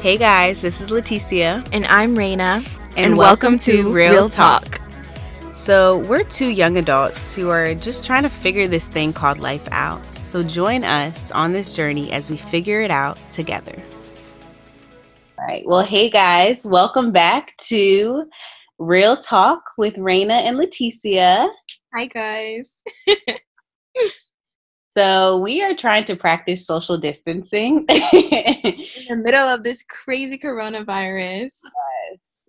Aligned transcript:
Hey 0.00 0.16
guys, 0.16 0.62
this 0.62 0.80
is 0.80 0.88
Leticia. 0.88 1.68
And 1.72 1.84
I'm 1.84 2.16
Reina. 2.16 2.64
And, 2.96 3.18
welcome, 3.18 3.58
to 3.58 3.92
Real, 3.92 4.30
Talk. 4.30 4.80
So, 5.52 5.98
we're 5.98 6.24
two 6.24 6.48
young 6.48 6.78
adults 6.78 7.34
who 7.34 7.50
are 7.50 7.74
just 7.74 8.02
trying 8.02 8.22
to 8.22 8.30
figure 8.30 8.66
this 8.66 8.88
thing 8.88 9.12
called 9.12 9.40
life 9.40 9.68
out. 9.70 10.00
So, 10.22 10.42
join 10.42 10.84
us 10.84 11.30
on 11.32 11.52
this 11.52 11.76
journey 11.76 12.12
as 12.12 12.30
we 12.30 12.38
figure 12.38 12.80
it 12.80 12.90
out 12.90 13.18
together. 13.30 13.78
All 15.38 15.44
right. 15.44 15.64
Well, 15.66 15.84
hey 15.84 16.08
guys, 16.08 16.64
welcome 16.64 17.12
back 17.12 17.54
to 17.68 18.24
Real 18.78 19.18
Talk 19.18 19.62
with 19.76 19.98
Reina 19.98 20.32
and 20.32 20.58
Leticia. 20.58 21.46
Hi, 21.94 22.06
guys. 22.06 22.72
So 24.92 25.38
we 25.38 25.62
are 25.62 25.74
trying 25.74 26.04
to 26.06 26.16
practice 26.16 26.66
social 26.66 26.98
distancing 26.98 27.84
in 27.88 29.06
the 29.08 29.16
middle 29.16 29.46
of 29.46 29.62
this 29.62 29.84
crazy 29.84 30.36
coronavirus. 30.36 31.52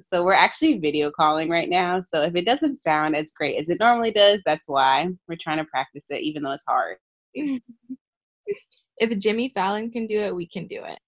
So 0.02 0.26
we're 0.26 0.34
actually 0.34 0.80
video 0.80 1.12
calling 1.12 1.50
right 1.50 1.70
now. 1.70 2.04
So 2.12 2.24
if 2.24 2.36
it 2.36 2.46
doesn't 2.46 2.80
sound 2.80 3.16
as 3.16 3.32
great 3.32 3.60
as 3.62 3.70
it 3.70 3.80
normally 3.80 4.12
does, 4.12 4.42
that's 4.44 4.68
why 4.68 5.08
we're 5.28 5.38
trying 5.40 5.60
to 5.60 5.66
practice 5.66 6.06
it, 6.10 6.22
even 6.24 6.42
though 6.42 6.54
it's 6.54 6.66
hard. 6.68 6.98
if 7.36 9.20
Jimmy 9.20 9.52
Fallon 9.54 9.92
can 9.92 10.08
do 10.08 10.20
it, 10.20 10.36
we 10.36 10.48
can 10.48 10.66
do 10.66 10.84
it. 10.84 11.00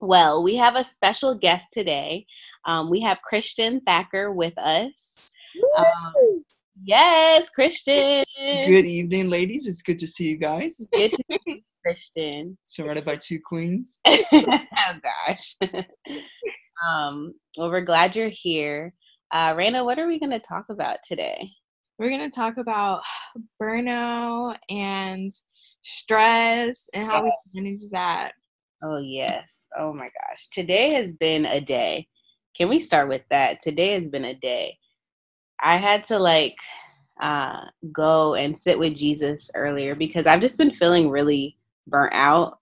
Well, 0.00 0.42
we 0.42 0.54
have 0.56 0.76
a 0.76 0.84
special 0.84 1.34
guest 1.34 1.68
today. 1.72 2.26
Um, 2.66 2.90
we 2.90 3.00
have 3.00 3.22
Christian 3.22 3.80
Thacker 3.86 4.32
with 4.32 4.56
us. 4.58 5.32
Um, 5.78 6.44
Yes, 6.82 7.50
Christian. 7.50 8.24
Good 8.36 8.84
evening, 8.84 9.30
ladies. 9.30 9.66
It's 9.66 9.82
good 9.82 9.98
to 10.00 10.08
see 10.08 10.28
you 10.28 10.36
guys. 10.36 10.88
Good 10.92 11.12
to 11.12 11.24
see 11.30 11.38
you, 11.46 11.60
Christian. 11.84 12.58
Surrounded 12.64 13.04
by 13.04 13.16
two 13.16 13.38
queens. 13.40 14.00
oh 14.06 14.98
gosh. 15.02 15.56
um, 16.86 17.34
well, 17.56 17.70
we're 17.70 17.80
glad 17.80 18.16
you're 18.16 18.28
here. 18.28 18.92
Uh, 19.30 19.54
Reina, 19.56 19.84
what 19.84 19.98
are 19.98 20.08
we 20.08 20.18
going 20.18 20.32
to 20.32 20.40
talk 20.40 20.66
about 20.68 20.98
today? 21.04 21.48
We're 21.98 22.10
going 22.10 22.28
to 22.28 22.34
talk 22.34 22.56
about 22.56 23.02
burnout 23.62 24.56
and 24.68 25.30
stress 25.82 26.88
and 26.92 27.06
how 27.06 27.22
we 27.22 27.32
manage 27.54 27.88
that. 27.92 28.32
Oh, 28.82 28.98
yes. 28.98 29.66
Oh 29.78 29.92
my 29.92 30.10
gosh. 30.28 30.48
Today 30.52 30.92
has 30.92 31.12
been 31.12 31.46
a 31.46 31.60
day. 31.60 32.08
Can 32.56 32.68
we 32.68 32.80
start 32.80 33.08
with 33.08 33.22
that? 33.30 33.62
Today 33.62 33.92
has 33.92 34.08
been 34.08 34.24
a 34.24 34.34
day. 34.34 34.76
I 35.60 35.76
had 35.76 36.04
to 36.04 36.18
like 36.18 36.56
uh, 37.20 37.64
go 37.92 38.34
and 38.34 38.56
sit 38.56 38.78
with 38.78 38.94
Jesus 38.96 39.50
earlier 39.54 39.94
because 39.94 40.26
I've 40.26 40.40
just 40.40 40.58
been 40.58 40.72
feeling 40.72 41.10
really 41.10 41.56
burnt 41.86 42.12
out 42.14 42.58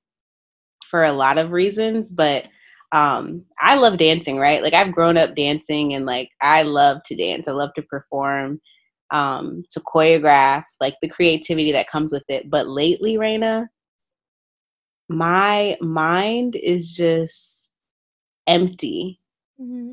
for 0.88 1.04
a 1.04 1.12
lot 1.12 1.38
of 1.38 1.52
reasons. 1.52 2.10
But 2.10 2.48
um, 2.92 3.44
I 3.58 3.76
love 3.76 3.96
dancing, 3.96 4.36
right? 4.36 4.62
Like 4.62 4.74
I've 4.74 4.92
grown 4.92 5.16
up 5.16 5.34
dancing 5.34 5.94
and 5.94 6.04
like 6.04 6.30
I 6.40 6.62
love 6.62 7.02
to 7.06 7.16
dance. 7.16 7.48
I 7.48 7.52
love 7.52 7.70
to 7.74 7.82
perform, 7.82 8.60
um, 9.10 9.64
to 9.70 9.80
choreograph, 9.80 10.64
like 10.80 10.94
the 11.00 11.08
creativity 11.08 11.72
that 11.72 11.88
comes 11.88 12.12
with 12.12 12.24
it. 12.28 12.50
But 12.50 12.68
lately, 12.68 13.16
Reina, 13.16 13.68
my 15.08 15.76
mind 15.80 16.56
is 16.56 16.94
just 16.94 17.70
empty. 18.46 19.20
Mm-hmm. 19.60 19.92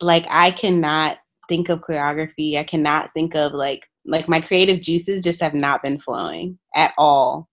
Like 0.00 0.26
I 0.28 0.50
cannot 0.50 1.18
think 1.48 1.68
of 1.68 1.80
choreography. 1.80 2.56
I 2.58 2.64
cannot 2.64 3.10
think 3.14 3.34
of 3.34 3.52
like 3.52 3.86
like 4.04 4.28
my 4.28 4.40
creative 4.40 4.80
juices 4.80 5.24
just 5.24 5.40
have 5.40 5.54
not 5.54 5.82
been 5.82 5.98
flowing 5.98 6.58
at 6.74 6.92
all. 6.98 7.48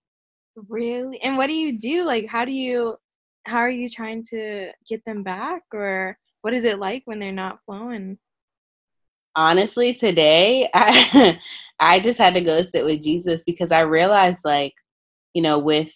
Really? 0.67 1.22
And 1.22 1.38
what 1.38 1.48
do 1.48 1.53
you 1.53 1.78
do? 1.78 2.06
Like 2.06 2.28
how 2.28 2.45
do 2.45 2.52
you 2.52 2.95
how 3.45 3.58
are 3.58 3.70
you 3.70 3.89
trying 3.89 4.23
to 4.25 4.72
get 4.88 5.03
them 5.06 5.23
back 5.23 5.64
or 5.73 6.17
what 6.42 6.53
is 6.53 6.66
it 6.66 6.80
like 6.80 7.03
when 7.06 7.20
they're 7.20 7.31
not 7.31 7.59
flowing? 7.66 8.17
Honestly, 9.36 9.94
today 9.94 10.70
I 10.73 11.39
I 11.80 11.99
just 11.99 12.20
had 12.20 12.36
to 12.36 12.42
go 12.42 12.61
sit 12.61 12.86
with 12.86 13.02
Jesus 13.02 13.44
because 13.44 13.71
I 13.71 13.82
realized 13.82 14.42
like, 14.45 14.73
you 15.33 15.42
know, 15.42 15.58
with 15.58 15.92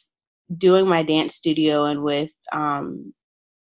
doing 0.58 0.88
my 0.88 1.04
dance 1.04 1.36
studio 1.36 1.86
and 1.86 2.04
with 2.04 2.32
um 2.54 3.14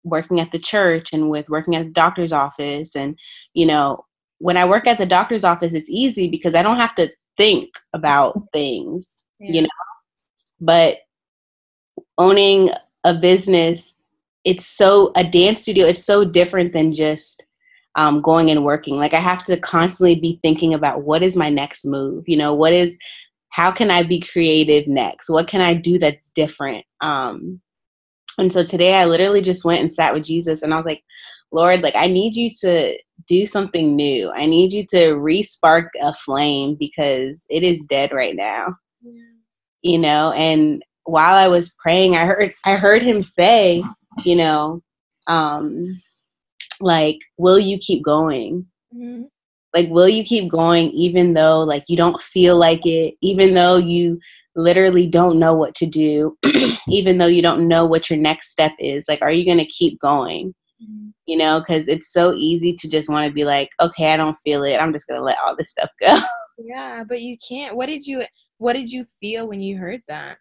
working 0.05 0.41
at 0.41 0.53
the 0.53 0.59
church 0.59 1.13
and 1.13 1.31
with 1.31 1.49
working 1.49 1.75
at 1.77 1.85
the 1.85 1.91
doctor's 1.91 2.33
office 2.33 2.97
and 2.97 3.17
you 3.55 3.67
know 3.67 4.05
when 4.39 4.57
I 4.57 4.65
work 4.65 4.87
at 4.87 4.99
the 4.99 5.07
doctor's 5.07 5.45
office, 5.45 5.73
it's 5.73 5.91
easy 5.91 6.29
because 6.29 6.55
I 6.55 6.63
don't 6.63 6.79
have 6.79 6.95
to 6.97 7.11
think 7.37 7.71
about 7.93 8.37
things, 8.53 9.23
yeah. 9.39 9.53
you 9.53 9.63
know. 9.63 9.69
But 10.61 10.99
owning 12.17 12.71
a 13.05 13.15
business, 13.15 13.93
it's 14.45 14.67
so 14.67 15.13
a 15.17 15.25
dance 15.25 15.61
studio. 15.63 15.87
It's 15.87 16.05
so 16.05 16.25
different 16.25 16.73
than 16.73 16.93
just 16.93 17.45
um, 17.97 18.21
going 18.21 18.51
and 18.51 18.65
working. 18.65 18.97
Like 18.97 19.15
I 19.15 19.21
have 19.21 19.43
to 19.45 19.57
constantly 19.57 20.15
be 20.15 20.39
thinking 20.43 20.75
about 20.75 21.03
what 21.03 21.23
is 21.23 21.37
my 21.37 21.49
next 21.49 21.85
move. 21.85 22.25
You 22.27 22.37
know, 22.37 22.55
what 22.55 22.73
is 22.73 22.99
how 23.51 23.71
can 23.71 23.91
I 23.91 24.03
be 24.03 24.21
creative 24.21 24.87
next? 24.87 25.29
What 25.29 25.49
can 25.49 25.61
I 25.61 25.75
do 25.75 25.99
that's 25.99 26.31
different? 26.31 26.85
Um, 27.01 27.61
and 28.39 28.53
so 28.53 28.65
today 28.65 28.95
I 28.95 29.05
literally 29.05 29.41
just 29.41 29.65
went 29.65 29.81
and 29.81 29.93
sat 29.93 30.15
with 30.15 30.25
Jesus, 30.25 30.63
and 30.63 30.73
I 30.73 30.77
was 30.77 30.87
like, 30.87 31.03
Lord, 31.53 31.83
like 31.83 31.97
I 31.97 32.07
need 32.07 32.37
you 32.37 32.51
to 32.61 32.97
do 33.27 33.47
something 33.47 33.95
new. 33.97 34.31
I 34.31 34.47
need 34.47 34.73
you 34.73 34.85
to 34.87 35.15
respark 35.15 35.89
a 36.01 36.15
flame 36.15 36.77
because 36.79 37.45
it 37.49 37.63
is 37.63 37.87
dead 37.87 38.13
right 38.13 38.37
now. 38.37 38.75
Yeah. 39.03 39.23
You 39.83 39.99
know, 39.99 40.33
and 40.33 40.83
while 41.05 41.35
I 41.35 41.49
was 41.49 41.75
praying, 41.79 42.17
I 42.17 42.25
heard 42.25 42.55
I 42.65 42.77
heard 42.77 43.03
him 43.03 43.23
say, 43.23 43.83
you 44.25 44.37
know, 44.37 44.83
um, 45.27 46.01
like, 46.81 47.19
will 47.39 47.59
you 47.59 47.79
keep 47.79 48.05
going? 48.05 48.67
Mm-hmm. 48.95 49.25
Like, 49.75 49.89
will 49.91 50.09
you 50.09 50.25
keep 50.25 50.51
going 50.51 50.91
even 50.91 51.35
though 51.35 51.61
like 51.61 51.85
you 51.89 51.97
don't 51.97 52.21
feel 52.21 52.57
like 52.57 52.85
it, 52.85 53.15
even 53.21 53.55
though 53.55 53.77
you 53.77 54.19
literally 54.57 55.07
don't 55.07 55.39
know 55.39 55.55
what 55.55 55.75
to 55.77 55.87
do, 55.87 56.37
even 56.89 57.19
though 57.19 57.27
you 57.27 57.43
don't 57.43 57.69
know 57.69 57.87
what 57.87 58.11
your 58.11 58.19
next 58.19 58.51
step 58.51 58.73
is? 58.79 59.07
Like, 59.09 59.23
are 59.23 59.33
you 59.33 59.47
gonna 59.47 59.67
keep 59.67 60.01
going? 60.01 60.55
Mm-hmm. 60.83 61.09
You 61.27 61.37
know, 61.37 61.61
because 61.61 61.89
it's 61.89 62.13
so 62.13 62.33
easy 62.35 62.73
to 62.75 62.89
just 62.89 63.09
want 63.09 63.27
to 63.27 63.33
be 63.33 63.45
like, 63.45 63.71
okay, 63.81 64.13
I 64.13 64.17
don't 64.17 64.37
feel 64.45 64.65
it. 64.65 64.77
I'm 64.77 64.93
just 64.93 65.09
gonna 65.09 65.21
let 65.21 65.39
all 65.39 65.57
this 65.57 65.71
stuff 65.71 65.91
go. 66.01 66.19
Yeah, 66.61 67.05
but 67.09 67.23
you 67.23 67.37
can't. 67.47 67.77
What 67.77 67.87
did 67.87 68.05
you 68.05 68.25
What 68.59 68.73
did 68.73 68.91
you 68.91 69.07
feel 69.21 69.49
when 69.49 69.63
you 69.63 69.79
heard 69.79 70.03
that? 70.09 70.39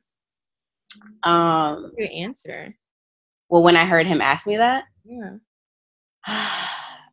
Um, 1.24 1.92
your 1.98 2.10
answer. 2.12 2.76
Well, 3.50 3.64
when 3.64 3.78
I 3.78 3.86
heard 3.86 4.08
him 4.08 4.20
ask 4.20 4.48
me 4.48 4.58
that, 4.58 4.86
yeah. 5.06 5.36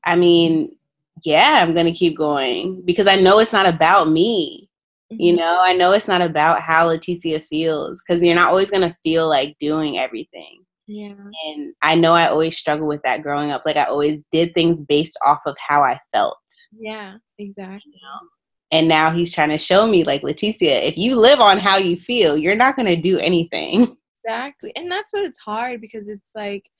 I 0.07 0.17
mean, 0.17 0.77
yeah, 1.23 1.63
I'm 1.63 1.75
gonna 1.75 1.93
keep 1.93 2.17
going 2.17 2.83
because 2.85 3.07
I 3.07 3.17
know 3.17 3.39
it's 3.39 3.53
not 3.53 3.67
about 3.67 4.09
me. 4.09 4.71
Mm-hmm. 5.13 5.21
You 5.21 5.37
know, 5.37 5.61
I 5.63 5.75
know 5.75 5.93
it's 5.93 6.09
not 6.09 6.23
about 6.23 6.63
how 6.63 6.89
Leticia 6.89 7.45
feels 7.45 8.03
because 8.03 8.23
you're 8.23 8.35
not 8.35 8.51
always 8.51 8.71
gonna 8.71 8.97
feel 9.03 9.29
like 9.29 9.57
doing 9.61 9.99
everything. 9.99 10.65
Yeah. 10.87 11.15
And 11.47 11.75
I 11.83 11.95
know 11.95 12.15
I 12.15 12.29
always 12.29 12.57
struggled 12.57 12.89
with 12.89 13.03
that 13.05 13.23
growing 13.23 13.51
up. 13.51 13.63
Like 13.65 13.77
I 13.77 13.85
always 13.85 14.23
did 14.31 14.55
things 14.55 14.83
based 14.83 15.19
off 15.25 15.41
of 15.47 15.57
how 15.67 15.83
I 15.83 15.99
felt. 16.13 16.37
Yeah, 16.79 17.15
exactly. 17.39 17.93
You 17.95 18.01
know? 18.03 18.29
And 18.71 18.89
now 18.89 19.13
he's 19.13 19.33
trying 19.33 19.51
to 19.51 19.59
show 19.59 19.87
me, 19.87 20.03
like, 20.03 20.23
Leticia, 20.23 20.83
if 20.83 20.99
you 20.99 21.15
live 21.15 21.39
on 21.39 21.59
how 21.59 21.77
you 21.77 21.97
feel, 21.97 22.37
you're 22.37 22.57
not 22.57 22.75
going 22.75 22.89
to 22.89 23.01
do 23.01 23.19
anything. 23.19 23.97
Exactly. 24.27 24.73
And 24.75 24.91
that's 24.91 25.13
what 25.13 25.25
it's 25.25 25.39
hard 25.39 25.83
because 25.83 26.09
it's 26.09 26.31
like, 26.35 26.71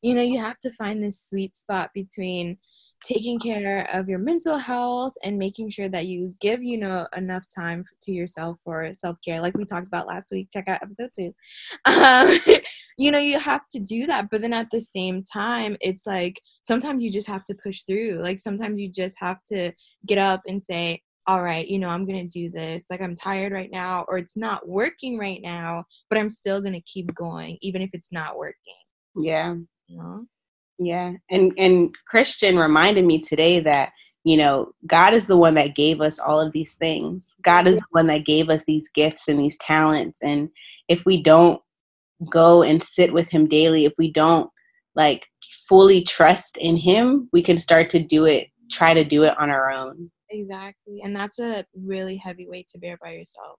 you 0.00 0.14
know, 0.14 0.22
you 0.22 0.38
have 0.38 0.58
to 0.60 0.72
find 0.72 1.02
this 1.02 1.22
sweet 1.22 1.54
spot 1.54 1.90
between 1.92 2.56
taking 3.04 3.38
care 3.38 3.88
of 3.92 4.08
your 4.08 4.18
mental 4.18 4.56
health 4.56 5.12
and 5.22 5.38
making 5.38 5.68
sure 5.70 5.88
that 5.88 6.06
you 6.06 6.34
give 6.40 6.62
you 6.62 6.78
know 6.78 7.06
enough 7.16 7.44
time 7.54 7.84
to 8.02 8.12
yourself 8.12 8.56
for 8.64 8.92
self-care 8.94 9.40
like 9.40 9.56
we 9.56 9.64
talked 9.64 9.86
about 9.86 10.06
last 10.06 10.28
week 10.32 10.48
check 10.52 10.68
out 10.68 10.82
episode 10.82 11.10
two. 11.16 11.34
Um, 11.86 12.38
you 12.98 13.10
know 13.10 13.18
you 13.18 13.38
have 13.38 13.68
to 13.72 13.80
do 13.80 14.06
that 14.06 14.30
but 14.30 14.40
then 14.40 14.52
at 14.52 14.70
the 14.70 14.80
same 14.80 15.22
time 15.22 15.76
it's 15.80 16.06
like 16.06 16.40
sometimes 16.62 17.02
you 17.02 17.10
just 17.10 17.28
have 17.28 17.44
to 17.44 17.54
push 17.54 17.82
through 17.82 18.20
like 18.22 18.38
sometimes 18.38 18.80
you 18.80 18.88
just 18.88 19.16
have 19.20 19.42
to 19.52 19.72
get 20.06 20.18
up 20.18 20.42
and 20.46 20.62
say 20.62 21.02
all 21.26 21.42
right 21.42 21.68
you 21.68 21.78
know 21.78 21.88
i'm 21.88 22.06
gonna 22.06 22.26
do 22.26 22.50
this 22.50 22.86
like 22.90 23.00
i'm 23.00 23.14
tired 23.14 23.52
right 23.52 23.70
now 23.70 24.04
or 24.08 24.18
it's 24.18 24.36
not 24.36 24.68
working 24.68 25.18
right 25.18 25.40
now 25.42 25.84
but 26.08 26.18
i'm 26.18 26.28
still 26.28 26.60
gonna 26.60 26.80
keep 26.86 27.12
going 27.14 27.58
even 27.60 27.82
if 27.82 27.90
it's 27.92 28.12
not 28.12 28.36
working. 28.36 28.74
Yeah. 29.16 29.54
You 29.86 29.98
know 29.98 30.26
yeah. 30.78 31.12
And 31.30 31.52
and 31.58 31.94
Christian 32.06 32.58
reminded 32.58 33.04
me 33.04 33.20
today 33.20 33.60
that, 33.60 33.92
you 34.24 34.36
know, 34.36 34.72
God 34.86 35.14
is 35.14 35.26
the 35.26 35.36
one 35.36 35.54
that 35.54 35.76
gave 35.76 36.00
us 36.00 36.18
all 36.18 36.40
of 36.40 36.52
these 36.52 36.74
things. 36.74 37.34
God 37.42 37.68
is 37.68 37.76
the 37.76 37.86
one 37.90 38.06
that 38.08 38.24
gave 38.24 38.50
us 38.50 38.62
these 38.66 38.88
gifts 38.94 39.28
and 39.28 39.40
these 39.40 39.58
talents 39.58 40.22
and 40.22 40.48
if 40.88 41.04
we 41.06 41.22
don't 41.22 41.60
go 42.30 42.62
and 42.62 42.82
sit 42.82 43.12
with 43.12 43.28
him 43.30 43.48
daily, 43.48 43.84
if 43.84 43.94
we 43.98 44.10
don't 44.10 44.50
like 44.94 45.26
fully 45.68 46.02
trust 46.02 46.56
in 46.58 46.76
him, 46.76 47.28
we 47.32 47.42
can 47.42 47.58
start 47.58 47.90
to 47.90 47.98
do 47.98 48.26
it, 48.26 48.48
try 48.70 48.94
to 48.94 49.04
do 49.04 49.24
it 49.24 49.36
on 49.38 49.50
our 49.50 49.70
own. 49.70 50.10
Exactly. 50.30 51.00
And 51.02 51.14
that's 51.14 51.38
a 51.38 51.64
really 51.74 52.16
heavy 52.16 52.46
weight 52.48 52.68
to 52.68 52.78
bear 52.78 52.96
by 53.02 53.12
yourself. 53.12 53.58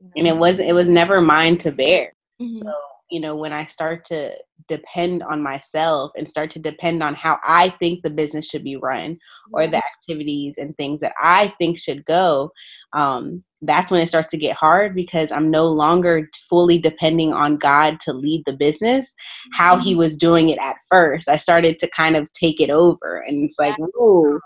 You 0.00 0.06
know? 0.06 0.12
And 0.16 0.28
it 0.28 0.36
was 0.36 0.60
it 0.60 0.74
was 0.74 0.88
never 0.88 1.20
mine 1.20 1.58
to 1.58 1.72
bear. 1.72 2.14
Mm-hmm. 2.40 2.54
So 2.54 2.72
you 3.10 3.20
know, 3.20 3.36
when 3.36 3.52
I 3.52 3.66
start 3.66 4.04
to 4.06 4.32
depend 4.68 5.22
on 5.22 5.42
myself 5.42 6.12
and 6.16 6.28
start 6.28 6.50
to 6.52 6.58
depend 6.58 7.02
on 7.02 7.14
how 7.14 7.38
I 7.44 7.68
think 7.68 8.02
the 8.02 8.10
business 8.10 8.48
should 8.48 8.64
be 8.64 8.76
run 8.76 9.18
or 9.52 9.66
the 9.66 9.76
activities 9.76 10.54
and 10.56 10.76
things 10.76 11.00
that 11.00 11.12
I 11.20 11.54
think 11.58 11.76
should 11.78 12.04
go, 12.06 12.50
um, 12.94 13.44
that's 13.62 13.90
when 13.90 14.00
it 14.00 14.08
starts 14.08 14.30
to 14.30 14.36
get 14.38 14.56
hard 14.56 14.94
because 14.94 15.32
I'm 15.32 15.50
no 15.50 15.66
longer 15.66 16.28
fully 16.48 16.78
depending 16.78 17.32
on 17.32 17.56
God 17.56 17.98
to 18.00 18.12
lead 18.12 18.42
the 18.46 18.52
business 18.52 19.14
how 19.52 19.78
He 19.78 19.94
was 19.94 20.16
doing 20.16 20.50
it 20.50 20.58
at 20.58 20.76
first. 20.88 21.28
I 21.28 21.36
started 21.36 21.78
to 21.80 21.88
kind 21.90 22.16
of 22.16 22.32
take 22.32 22.60
it 22.60 22.70
over, 22.70 23.18
and 23.26 23.44
it's 23.44 23.58
like, 23.58 23.76
ooh, 24.00 24.40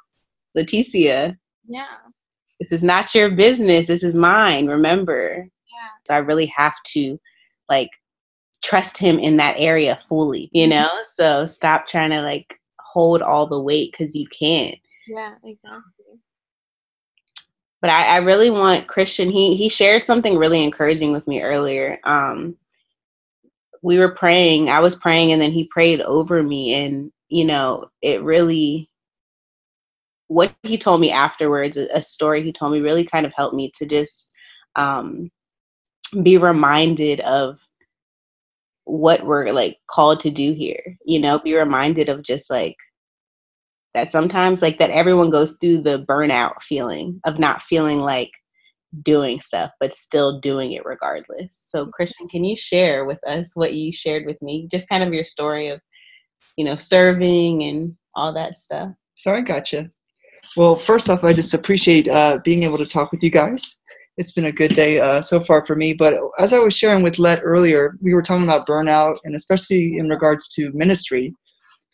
Leticia, 0.56 1.36
Yeah. 1.68 1.86
this 2.60 2.72
is 2.72 2.82
not 2.82 3.14
your 3.14 3.30
business. 3.30 3.86
This 3.86 4.02
is 4.02 4.14
mine. 4.14 4.66
Remember. 4.66 5.46
Yeah. 5.72 5.88
So 6.06 6.14
I 6.14 6.18
really 6.18 6.52
have 6.56 6.74
to 6.94 7.18
like 7.68 7.90
trust 8.62 8.98
him 8.98 9.18
in 9.18 9.36
that 9.36 9.56
area 9.58 9.96
fully, 9.96 10.50
you 10.52 10.66
know? 10.66 10.88
So 11.04 11.46
stop 11.46 11.86
trying 11.86 12.10
to 12.10 12.22
like 12.22 12.58
hold 12.80 13.22
all 13.22 13.46
the 13.46 13.60
weight 13.60 13.92
because 13.92 14.14
you 14.14 14.26
can't. 14.28 14.78
Yeah, 15.06 15.34
exactly. 15.44 15.82
But 17.80 17.90
I, 17.90 18.16
I 18.16 18.16
really 18.18 18.50
want 18.50 18.88
Christian, 18.88 19.30
he 19.30 19.54
he 19.54 19.68
shared 19.68 20.02
something 20.02 20.36
really 20.36 20.62
encouraging 20.64 21.12
with 21.12 21.26
me 21.28 21.42
earlier. 21.42 21.98
Um 22.04 22.56
we 23.82 23.98
were 23.98 24.14
praying, 24.14 24.68
I 24.70 24.80
was 24.80 24.96
praying 24.96 25.30
and 25.32 25.40
then 25.40 25.52
he 25.52 25.64
prayed 25.64 26.00
over 26.00 26.42
me 26.42 26.74
and 26.74 27.12
you 27.28 27.44
know, 27.44 27.90
it 28.02 28.22
really 28.22 28.90
what 30.26 30.54
he 30.62 30.76
told 30.76 31.00
me 31.00 31.10
afterwards, 31.10 31.76
a, 31.76 31.86
a 31.94 32.02
story 32.02 32.42
he 32.42 32.52
told 32.52 32.72
me 32.72 32.80
really 32.80 33.04
kind 33.04 33.24
of 33.24 33.32
helped 33.36 33.54
me 33.54 33.70
to 33.76 33.86
just 33.86 34.28
um 34.76 35.30
be 36.22 36.36
reminded 36.38 37.20
of 37.20 37.58
what 38.88 39.24
we're 39.24 39.52
like 39.52 39.78
called 39.88 40.20
to 40.20 40.30
do 40.30 40.52
here 40.52 40.96
you 41.04 41.20
know 41.20 41.38
be 41.38 41.54
reminded 41.54 42.08
of 42.08 42.22
just 42.22 42.50
like 42.50 42.76
that 43.94 44.10
sometimes 44.10 44.62
like 44.62 44.78
that 44.78 44.90
everyone 44.90 45.30
goes 45.30 45.56
through 45.60 45.78
the 45.78 46.04
burnout 46.04 46.62
feeling 46.62 47.20
of 47.24 47.38
not 47.38 47.62
feeling 47.62 48.00
like 48.00 48.30
doing 49.02 49.40
stuff 49.40 49.70
but 49.80 49.92
still 49.92 50.40
doing 50.40 50.72
it 50.72 50.84
regardless 50.84 51.48
so 51.50 51.86
christian 51.88 52.26
can 52.28 52.44
you 52.44 52.56
share 52.56 53.04
with 53.04 53.18
us 53.26 53.50
what 53.54 53.74
you 53.74 53.92
shared 53.92 54.24
with 54.24 54.40
me 54.40 54.66
just 54.70 54.88
kind 54.88 55.04
of 55.04 55.12
your 55.12 55.24
story 55.24 55.68
of 55.68 55.80
you 56.56 56.64
know 56.64 56.76
serving 56.76 57.62
and 57.62 57.94
all 58.14 58.32
that 58.32 58.56
stuff 58.56 58.90
So 59.18 59.34
I 59.34 59.40
gotcha. 59.40 59.90
Well, 60.56 60.76
first 60.76 61.10
off, 61.10 61.24
I 61.24 61.32
just 61.32 61.52
appreciate 61.52 62.06
uh, 62.06 62.38
being 62.44 62.62
able 62.62 62.78
to 62.78 62.86
talk 62.86 63.10
with 63.10 63.20
you 63.20 63.30
guys. 63.30 63.78
It's 64.18 64.32
been 64.32 64.46
a 64.46 64.52
good 64.52 64.74
day 64.74 64.98
uh, 64.98 65.22
so 65.22 65.38
far 65.38 65.64
for 65.64 65.76
me. 65.76 65.94
But 65.94 66.14
as 66.40 66.52
I 66.52 66.58
was 66.58 66.76
sharing 66.76 67.04
with 67.04 67.20
Let 67.20 67.40
earlier, 67.44 67.96
we 68.02 68.14
were 68.14 68.22
talking 68.22 68.42
about 68.42 68.66
burnout, 68.66 69.14
and 69.22 69.36
especially 69.36 69.96
in 69.96 70.08
regards 70.08 70.48
to 70.54 70.72
ministry, 70.74 71.32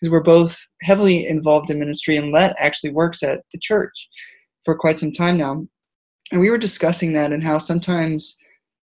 because 0.00 0.10
we're 0.10 0.22
both 0.22 0.58
heavily 0.80 1.26
involved 1.26 1.68
in 1.68 1.78
ministry, 1.78 2.16
and 2.16 2.32
Let 2.32 2.56
actually 2.58 2.92
works 2.92 3.22
at 3.22 3.42
the 3.52 3.58
church 3.60 3.92
for 4.64 4.74
quite 4.74 4.98
some 4.98 5.12
time 5.12 5.36
now. 5.36 5.66
And 6.32 6.40
we 6.40 6.48
were 6.48 6.56
discussing 6.56 7.12
that 7.12 7.30
and 7.30 7.44
how 7.44 7.58
sometimes, 7.58 8.38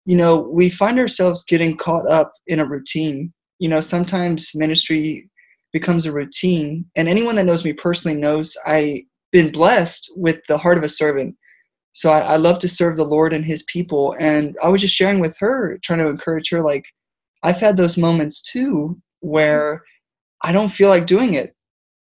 you 0.05 0.17
know, 0.17 0.39
we 0.39 0.71
find 0.71 0.97
ourselves 0.97 1.45
getting 1.45 1.77
caught 1.77 2.07
up 2.07 2.33
in 2.47 2.59
a 2.59 2.65
routine. 2.65 3.31
You 3.59 3.69
know, 3.69 3.81
sometimes 3.81 4.49
ministry 4.55 5.29
becomes 5.73 6.07
a 6.07 6.11
routine. 6.11 6.85
And 6.95 7.07
anyone 7.07 7.35
that 7.35 7.45
knows 7.45 7.63
me 7.63 7.73
personally 7.73 8.17
knows 8.17 8.57
I've 8.65 9.01
been 9.31 9.51
blessed 9.51 10.11
with 10.15 10.41
the 10.47 10.57
heart 10.57 10.79
of 10.79 10.83
a 10.83 10.89
servant. 10.89 11.35
So 11.97 12.11
I, 12.11 12.19
I 12.19 12.35
love 12.35 12.59
to 12.59 12.69
serve 12.69 12.95
the 12.95 13.03
Lord 13.03 13.33
and 13.33 13.43
His 13.43 13.63
people. 13.63 14.15
And 14.19 14.55
I 14.63 14.69
was 14.69 14.81
just 14.81 14.93
sharing 14.93 15.19
with 15.19 15.35
her, 15.39 15.79
trying 15.83 15.97
to 15.97 16.07
encourage 16.07 16.51
her, 16.51 16.61
like, 16.61 16.85
I've 17.41 17.57
had 17.57 17.75
those 17.75 17.97
moments 17.97 18.43
too 18.43 19.01
where 19.21 19.81
I 20.43 20.51
don't 20.51 20.69
feel 20.69 20.89
like 20.89 21.07
doing 21.07 21.33
it. 21.33 21.55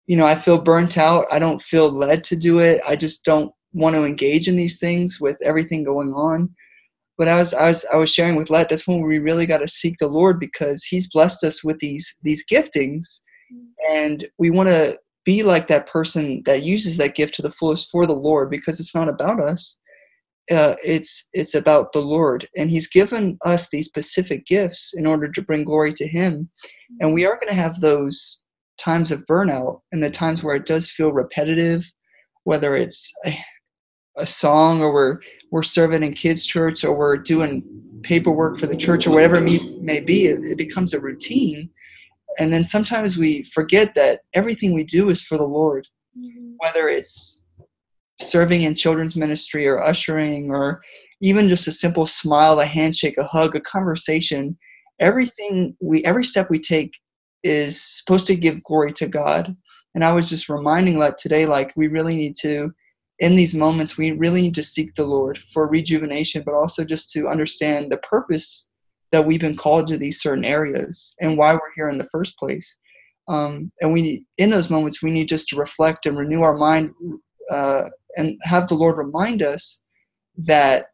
You 0.07 0.17
know, 0.17 0.25
I 0.25 0.35
feel 0.35 0.61
burnt 0.61 0.97
out. 0.97 1.27
I 1.31 1.39
don't 1.39 1.61
feel 1.61 1.89
led 1.89 2.25
to 2.25 2.35
do 2.35 2.59
it. 2.59 2.81
I 2.85 2.97
just 2.97 3.23
don't 3.23 3.53
want 3.71 3.95
to 3.95 4.03
engage 4.03 4.49
in 4.49 4.57
these 4.57 4.79
things 4.79 5.21
with 5.21 5.37
everything 5.41 5.85
going 5.85 6.13
on. 6.13 6.53
But 7.17 7.29
I 7.29 7.37
was 7.37 7.53
I 7.53 7.69
was 7.69 7.85
I 7.93 7.95
was 7.95 8.11
sharing 8.11 8.35
with 8.35 8.49
Let, 8.49 8.67
that's 8.67 8.85
when 8.85 9.01
we 9.01 9.19
really 9.19 9.45
got 9.45 9.59
to 9.59 9.67
seek 9.69 9.95
the 9.99 10.09
Lord 10.09 10.41
because 10.41 10.83
He's 10.83 11.09
blessed 11.09 11.45
us 11.45 11.63
with 11.63 11.79
these 11.79 12.13
these 12.21 12.43
giftings 12.51 13.21
and 13.89 14.27
we 14.37 14.49
want 14.49 14.67
to 14.67 14.99
be 15.25 15.43
like 15.43 15.67
that 15.67 15.87
person 15.87 16.43
that 16.45 16.63
uses 16.63 16.97
that 16.97 17.15
gift 17.15 17.33
to 17.35 17.41
the 17.41 17.51
fullest 17.51 17.89
for 17.89 18.05
the 18.05 18.13
lord 18.13 18.49
because 18.49 18.79
it's 18.79 18.95
not 18.95 19.09
about 19.09 19.39
us 19.39 19.77
uh, 20.51 20.75
it's 20.83 21.27
it's 21.33 21.55
about 21.55 21.91
the 21.93 22.01
lord. 22.01 22.47
And 22.55 22.69
he's 22.69 22.87
given 22.87 23.37
us 23.45 23.69
these 23.69 23.87
specific 23.87 24.45
gifts 24.45 24.93
in 24.95 25.05
order 25.05 25.29
to 25.31 25.41
bring 25.41 25.63
glory 25.63 25.93
to 25.93 26.07
him. 26.07 26.49
And 26.99 27.13
we 27.13 27.25
are 27.25 27.35
going 27.35 27.49
to 27.49 27.53
have 27.53 27.81
those 27.81 28.41
times 28.77 29.11
of 29.11 29.25
burnout 29.25 29.81
and 29.91 30.03
the 30.03 30.09
times 30.09 30.43
where 30.43 30.55
it 30.55 30.65
does 30.65 30.89
feel 30.89 31.13
repetitive 31.13 31.83
whether 32.43 32.75
it's 32.75 33.11
a, 33.25 33.37
a 34.17 34.25
song 34.25 34.81
or 34.81 34.93
we're 34.93 35.19
we're 35.51 35.63
serving 35.63 36.03
in 36.03 36.13
kids 36.13 36.45
church 36.45 36.83
or 36.83 36.95
we're 36.95 37.17
doing 37.17 37.63
paperwork 38.03 38.59
for 38.59 38.67
the 38.67 38.77
church 38.77 39.07
or 39.07 39.11
whatever 39.11 39.37
it 39.37 39.81
may, 39.81 39.99
be 39.99 40.27
it, 40.27 40.39
it 40.43 40.57
becomes 40.57 40.93
a 40.93 40.99
routine. 40.99 41.69
And 42.37 42.53
then 42.53 42.65
sometimes 42.65 43.17
we 43.17 43.43
forget 43.53 43.95
that 43.95 44.21
everything 44.33 44.73
we 44.73 44.83
do 44.83 45.09
is 45.09 45.23
for 45.23 45.37
the 45.37 45.45
lord 45.45 45.87
whether 46.57 46.87
it's 46.87 47.43
serving 48.21 48.63
in 48.63 48.75
children's 48.75 49.15
ministry 49.15 49.67
or 49.67 49.83
ushering 49.83 50.49
or 50.49 50.81
even 51.21 51.49
just 51.49 51.67
a 51.67 51.71
simple 51.71 52.05
smile 52.05 52.59
a 52.59 52.65
handshake 52.65 53.17
a 53.17 53.23
hug 53.25 53.55
a 53.55 53.61
conversation 53.61 54.57
everything 54.99 55.75
we 55.81 56.03
every 56.05 56.23
step 56.23 56.49
we 56.49 56.59
take 56.59 56.91
is 57.43 57.81
supposed 57.81 58.25
to 58.25 58.35
give 58.35 58.63
glory 58.63 58.93
to 58.93 59.07
god 59.07 59.55
and 59.95 60.03
i 60.03 60.11
was 60.11 60.29
just 60.29 60.49
reminding 60.49 60.97
let 60.97 61.17
today 61.17 61.45
like 61.45 61.71
we 61.75 61.87
really 61.87 62.15
need 62.15 62.35
to 62.35 62.71
in 63.19 63.35
these 63.35 63.53
moments 63.53 63.97
we 63.97 64.11
really 64.11 64.41
need 64.41 64.55
to 64.55 64.63
seek 64.63 64.93
the 64.95 65.05
lord 65.05 65.37
for 65.53 65.67
rejuvenation 65.67 66.41
but 66.45 66.53
also 66.53 66.85
just 66.85 67.11
to 67.11 67.27
understand 67.27 67.91
the 67.91 67.97
purpose 67.97 68.67
that 69.15 69.25
we've 69.25 69.39
been 69.39 69.55
called 69.55 69.87
to 69.87 69.97
these 69.97 70.21
certain 70.21 70.43
areas 70.43 71.15
and 71.21 71.37
why 71.37 71.53
we're 71.53 71.73
here 71.75 71.87
in 71.87 71.97
the 71.97 72.09
first 72.11 72.37
place. 72.37 72.77
Um, 73.29 73.71
and 73.79 73.93
we 73.93 74.25
in 74.37 74.49
those 74.49 74.69
moments, 74.69 75.01
we 75.01 75.09
need 75.09 75.29
just 75.29 75.47
to 75.49 75.55
reflect 75.55 76.05
and 76.05 76.17
renew 76.17 76.41
our 76.41 76.57
mind 76.57 76.91
uh, 77.49 77.85
and 78.17 78.39
have 78.43 78.67
the 78.67 78.75
Lord 78.75 78.97
remind 78.97 79.41
us 79.41 79.81
that 80.37 80.87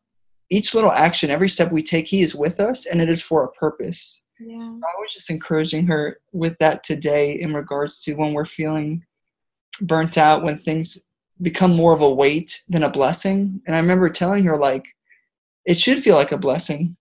each 0.49 0.75
little 0.75 0.91
action, 0.91 1.29
every 1.29 1.49
step 1.49 1.71
we 1.71 1.83
take, 1.83 2.07
He 2.07 2.21
is 2.21 2.35
with 2.35 2.59
us 2.59 2.85
and 2.85 3.01
it 3.01 3.09
is 3.09 3.21
for 3.21 3.43
a 3.43 3.51
purpose. 3.51 4.21
Yeah. 4.39 4.57
I 4.57 4.99
was 4.99 5.13
just 5.13 5.29
encouraging 5.29 5.85
her 5.87 6.19
with 6.33 6.57
that 6.59 6.83
today 6.83 7.39
in 7.39 7.53
regards 7.53 8.03
to 8.03 8.15
when 8.15 8.33
we're 8.33 8.45
feeling 8.45 9.03
burnt 9.81 10.17
out, 10.17 10.43
when 10.43 10.57
things 10.57 11.03
become 11.41 11.75
more 11.75 11.93
of 11.93 12.01
a 12.01 12.13
weight 12.13 12.63
than 12.67 12.83
a 12.83 12.89
blessing. 12.89 13.61
And 13.65 13.75
I 13.75 13.79
remember 13.79 14.09
telling 14.09 14.43
her, 14.45 14.57
like, 14.57 14.85
it 15.65 15.77
should 15.77 16.03
feel 16.03 16.15
like 16.15 16.31
a 16.31 16.37
blessing 16.37 16.97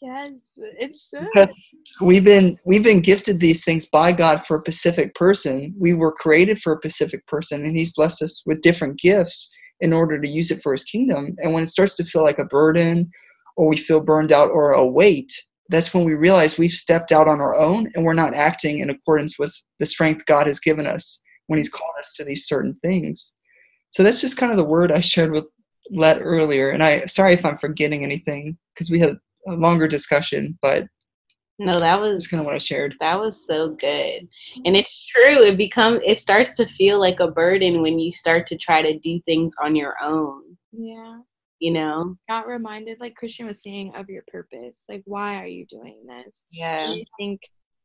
Yes, 0.00 0.32
it 0.56 0.94
should. 0.96 1.28
because 1.34 1.74
we've 2.00 2.24
been 2.24 2.56
we've 2.64 2.82
been 2.82 3.00
gifted 3.00 3.40
these 3.40 3.64
things 3.64 3.86
by 3.86 4.12
God 4.12 4.46
for 4.46 4.58
a 4.58 4.60
specific 4.60 5.14
person. 5.14 5.74
We 5.78 5.94
were 5.94 6.12
created 6.12 6.60
for 6.60 6.74
a 6.74 6.78
specific 6.78 7.26
person, 7.26 7.64
and 7.64 7.76
He's 7.76 7.92
blessed 7.92 8.22
us 8.22 8.42
with 8.46 8.62
different 8.62 9.00
gifts 9.00 9.50
in 9.80 9.92
order 9.92 10.20
to 10.20 10.28
use 10.28 10.50
it 10.50 10.62
for 10.62 10.72
His 10.72 10.84
kingdom. 10.84 11.34
And 11.38 11.52
when 11.52 11.64
it 11.64 11.70
starts 11.70 11.96
to 11.96 12.04
feel 12.04 12.22
like 12.22 12.38
a 12.38 12.44
burden, 12.44 13.10
or 13.56 13.68
we 13.68 13.76
feel 13.76 14.00
burned 14.00 14.32
out, 14.32 14.50
or 14.50 14.70
a 14.70 14.86
weight, 14.86 15.32
that's 15.68 15.92
when 15.92 16.04
we 16.04 16.14
realize 16.14 16.58
we've 16.58 16.70
stepped 16.72 17.10
out 17.10 17.28
on 17.28 17.40
our 17.40 17.56
own 17.56 17.90
and 17.94 18.04
we're 18.04 18.14
not 18.14 18.34
acting 18.34 18.78
in 18.78 18.90
accordance 18.90 19.38
with 19.38 19.54
the 19.80 19.86
strength 19.86 20.26
God 20.26 20.46
has 20.46 20.60
given 20.60 20.86
us 20.86 21.20
when 21.48 21.58
He's 21.58 21.70
called 21.70 21.94
us 21.98 22.12
to 22.14 22.24
these 22.24 22.46
certain 22.46 22.78
things. 22.82 23.34
So 23.90 24.02
that's 24.02 24.20
just 24.20 24.36
kind 24.36 24.52
of 24.52 24.58
the 24.58 24.64
word 24.64 24.92
I 24.92 25.00
shared 25.00 25.32
with 25.32 25.46
Let 25.90 26.20
earlier. 26.20 26.70
And 26.70 26.84
I 26.84 27.06
sorry 27.06 27.34
if 27.34 27.44
I'm 27.44 27.58
forgetting 27.58 28.04
anything 28.04 28.56
because 28.74 28.90
we 28.90 29.00
had 29.00 29.16
a 29.48 29.56
longer 29.56 29.88
discussion, 29.88 30.58
but 30.62 30.86
no 31.60 31.80
that 31.80 32.00
was 32.00 32.12
that's 32.22 32.26
kind 32.28 32.40
of 32.40 32.46
what 32.46 32.54
I 32.54 32.58
shared. 32.58 32.94
that 33.00 33.18
was 33.18 33.44
so 33.44 33.70
good 33.70 34.28
and 34.64 34.76
it's 34.76 35.04
true 35.06 35.42
it 35.42 35.56
becomes 35.56 36.00
it 36.04 36.20
starts 36.20 36.54
to 36.56 36.66
feel 36.66 37.00
like 37.00 37.18
a 37.18 37.32
burden 37.32 37.82
when 37.82 37.98
you 37.98 38.12
start 38.12 38.46
to 38.46 38.56
try 38.56 38.80
to 38.80 38.96
do 39.00 39.20
things 39.26 39.56
on 39.60 39.74
your 39.74 39.94
own 40.00 40.56
Yeah. 40.72 41.18
you 41.58 41.72
know 41.72 42.16
Got 42.28 42.46
reminded, 42.46 43.00
like 43.00 43.16
Christian 43.16 43.46
was 43.46 43.60
saying, 43.62 43.92
of 43.96 44.08
your 44.08 44.22
purpose. 44.30 44.84
Like, 44.88 45.02
why 45.04 45.42
are 45.42 45.46
you 45.48 45.66
doing 45.66 46.04
this? 46.06 46.44
yeah 46.52 46.84
And 46.84 47.00
I 47.00 47.04
think, 47.18 47.40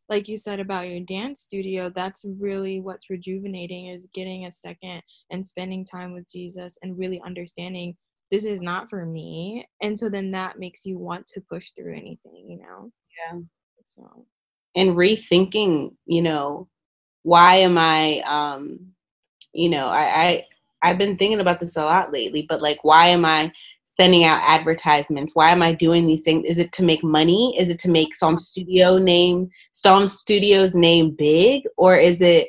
like 0.10 0.27
you 0.27 0.38
said 0.38 0.60
about 0.60 0.89
your 0.89 1.00
dance 1.00 1.41
studio, 1.41 1.89
that's 1.89 2.24
really 2.39 2.79
what's 2.82 3.10
rejuvenating 3.10 3.88
is 3.88 4.08
getting 4.13 4.46
a 4.46 4.51
second 4.51 5.01
and 5.32 5.43
spending 5.43 5.84
time 5.84 6.13
with 6.13 6.29
Jesus 6.29 6.77
and 6.84 6.96
really 7.00 7.20
understanding 7.25 7.96
this 8.32 8.46
is 8.46 8.62
not 8.62 8.89
for 8.89 9.06
me. 9.06 9.68
And 9.82 9.98
so 9.98 10.10
then 10.10 10.32
that 10.32 10.60
makes 10.60 10.86
you 10.86 10.98
want 10.98 11.25
to 11.27 11.42
push 11.42 11.72
through 11.72 11.94
anything, 11.94 12.46
you 12.48 12.60
know? 12.60 12.92
Yeah. 13.32 13.39
So, 13.86 14.25
and 14.75 14.92
rethinking 14.92 15.94
you 16.06 16.22
know 16.22 16.68
why 17.24 17.56
am 17.56 17.77
i 17.77 18.22
um 18.22 18.80
you 19.53 19.70
know 19.70 19.88
i 19.88 20.03
i 20.03 20.46
i've 20.82 20.98
been 20.98 21.18
thinking 21.18 21.42
about 21.42 21.60
this 21.60 21.75
a 21.75 21.84
lot 21.84 22.13
lately 22.13 22.46
but 22.48 22.62
like 22.62 22.80
why 22.84 23.08
am 23.08 23.25
i 23.25 23.51
sending 24.00 24.24
out 24.24 24.42
advertisements? 24.44 25.36
Why 25.36 25.51
am 25.51 25.62
I 25.62 25.74
doing 25.74 26.08
these 26.08 26.24
things? 26.24 26.48
Is 26.48 26.58
it 26.58 26.72
to 26.74 26.84
make 26.84 27.03
money? 27.03 27.56
Is 27.60 27.70
it 27.70 27.80
to 27.80 27.89
make 27.89 28.15
Psalm 28.15 28.39
Studio 28.39 28.98
name 28.98 29.50
Psalm 29.72 30.08
Studios 30.08 30.75
name 30.75 31.12
big, 31.12 31.63
or 31.77 31.96
is 31.96 32.22
it 32.22 32.48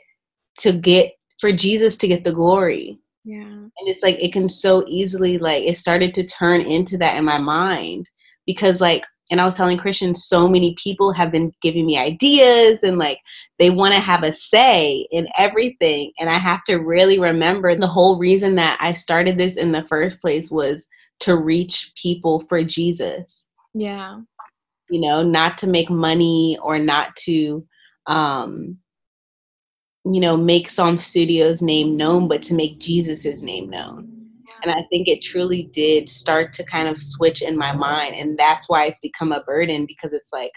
to 0.61 0.73
get 0.73 1.12
for 1.38 1.52
Jesus 1.52 1.97
to 1.99 2.09
get 2.09 2.25
the 2.25 2.33
glory? 2.33 2.99
Yeah. 3.25 3.43
And 3.43 3.88
it's 3.88 4.02
like 4.02 4.19
it 4.21 4.33
can 4.33 4.49
so 4.49 4.85
easily 4.87 5.38
like 5.38 5.64
it 5.64 5.78
started 5.78 6.14
to 6.14 6.25
turn 6.25 6.61
into 6.61 6.99
that 6.99 7.16
in 7.16 7.25
my 7.25 7.38
mind 7.38 8.09
because 8.47 8.81
like 8.81 9.04
and 9.31 9.40
I 9.40 9.47
was 9.47 9.57
telling 9.57 9.78
Christian 9.78 10.14
so 10.14 10.47
many 10.47 10.75
people 10.75 11.11
have 11.12 11.33
been 11.33 11.50
giving 11.62 11.87
me 11.87 11.99
ideas 11.99 12.83
and 12.83 12.99
like 12.99 13.19
they 13.59 13.71
want 13.71 13.95
to 13.95 14.00
have 14.00 14.23
a 14.23 14.33
say 14.33 15.07
in 15.11 15.26
everything 15.38 16.12
and 16.19 16.28
I 16.28 16.35
have 16.35 16.62
to 16.64 16.76
really 16.76 17.19
remember 17.19 17.75
the 17.75 17.87
whole 17.87 18.19
reason 18.19 18.54
that 18.57 18.76
I 18.81 18.93
started 18.93 19.38
this 19.38 19.57
in 19.57 19.73
the 19.73 19.85
first 19.85 20.21
place 20.21 20.50
was 20.50 20.87
to 21.21 21.37
reach 21.37 21.93
people 22.00 22.40
for 22.40 22.62
Jesus. 22.62 23.49
Yeah. 23.73 24.21
You 24.90 25.00
know, 25.00 25.23
not 25.23 25.57
to 25.59 25.66
make 25.66 25.88
money 25.88 26.59
or 26.62 26.78
not 26.78 27.16
to 27.25 27.66
um 28.07 28.78
you 30.04 30.20
know, 30.20 30.37
make 30.37 30.68
Psalm 30.68 30.99
Studios 30.99 31.62
name 31.62 31.96
known, 31.96 32.28
but 32.28 32.42
to 32.42 32.54
make 32.54 32.78
Jesus's 32.78 33.42
name 33.42 33.70
known. 33.70 34.11
And 34.62 34.73
I 34.73 34.82
think 34.90 35.08
it 35.08 35.20
truly 35.20 35.64
did 35.75 36.08
start 36.08 36.52
to 36.54 36.64
kind 36.64 36.88
of 36.88 37.02
switch 37.02 37.42
in 37.42 37.56
my 37.56 37.75
mind. 37.75 38.14
And 38.14 38.37
that's 38.37 38.68
why 38.68 38.87
it's 38.87 39.00
become 39.00 39.32
a 39.32 39.42
burden 39.42 39.84
because 39.87 40.12
it's 40.12 40.32
like 40.32 40.52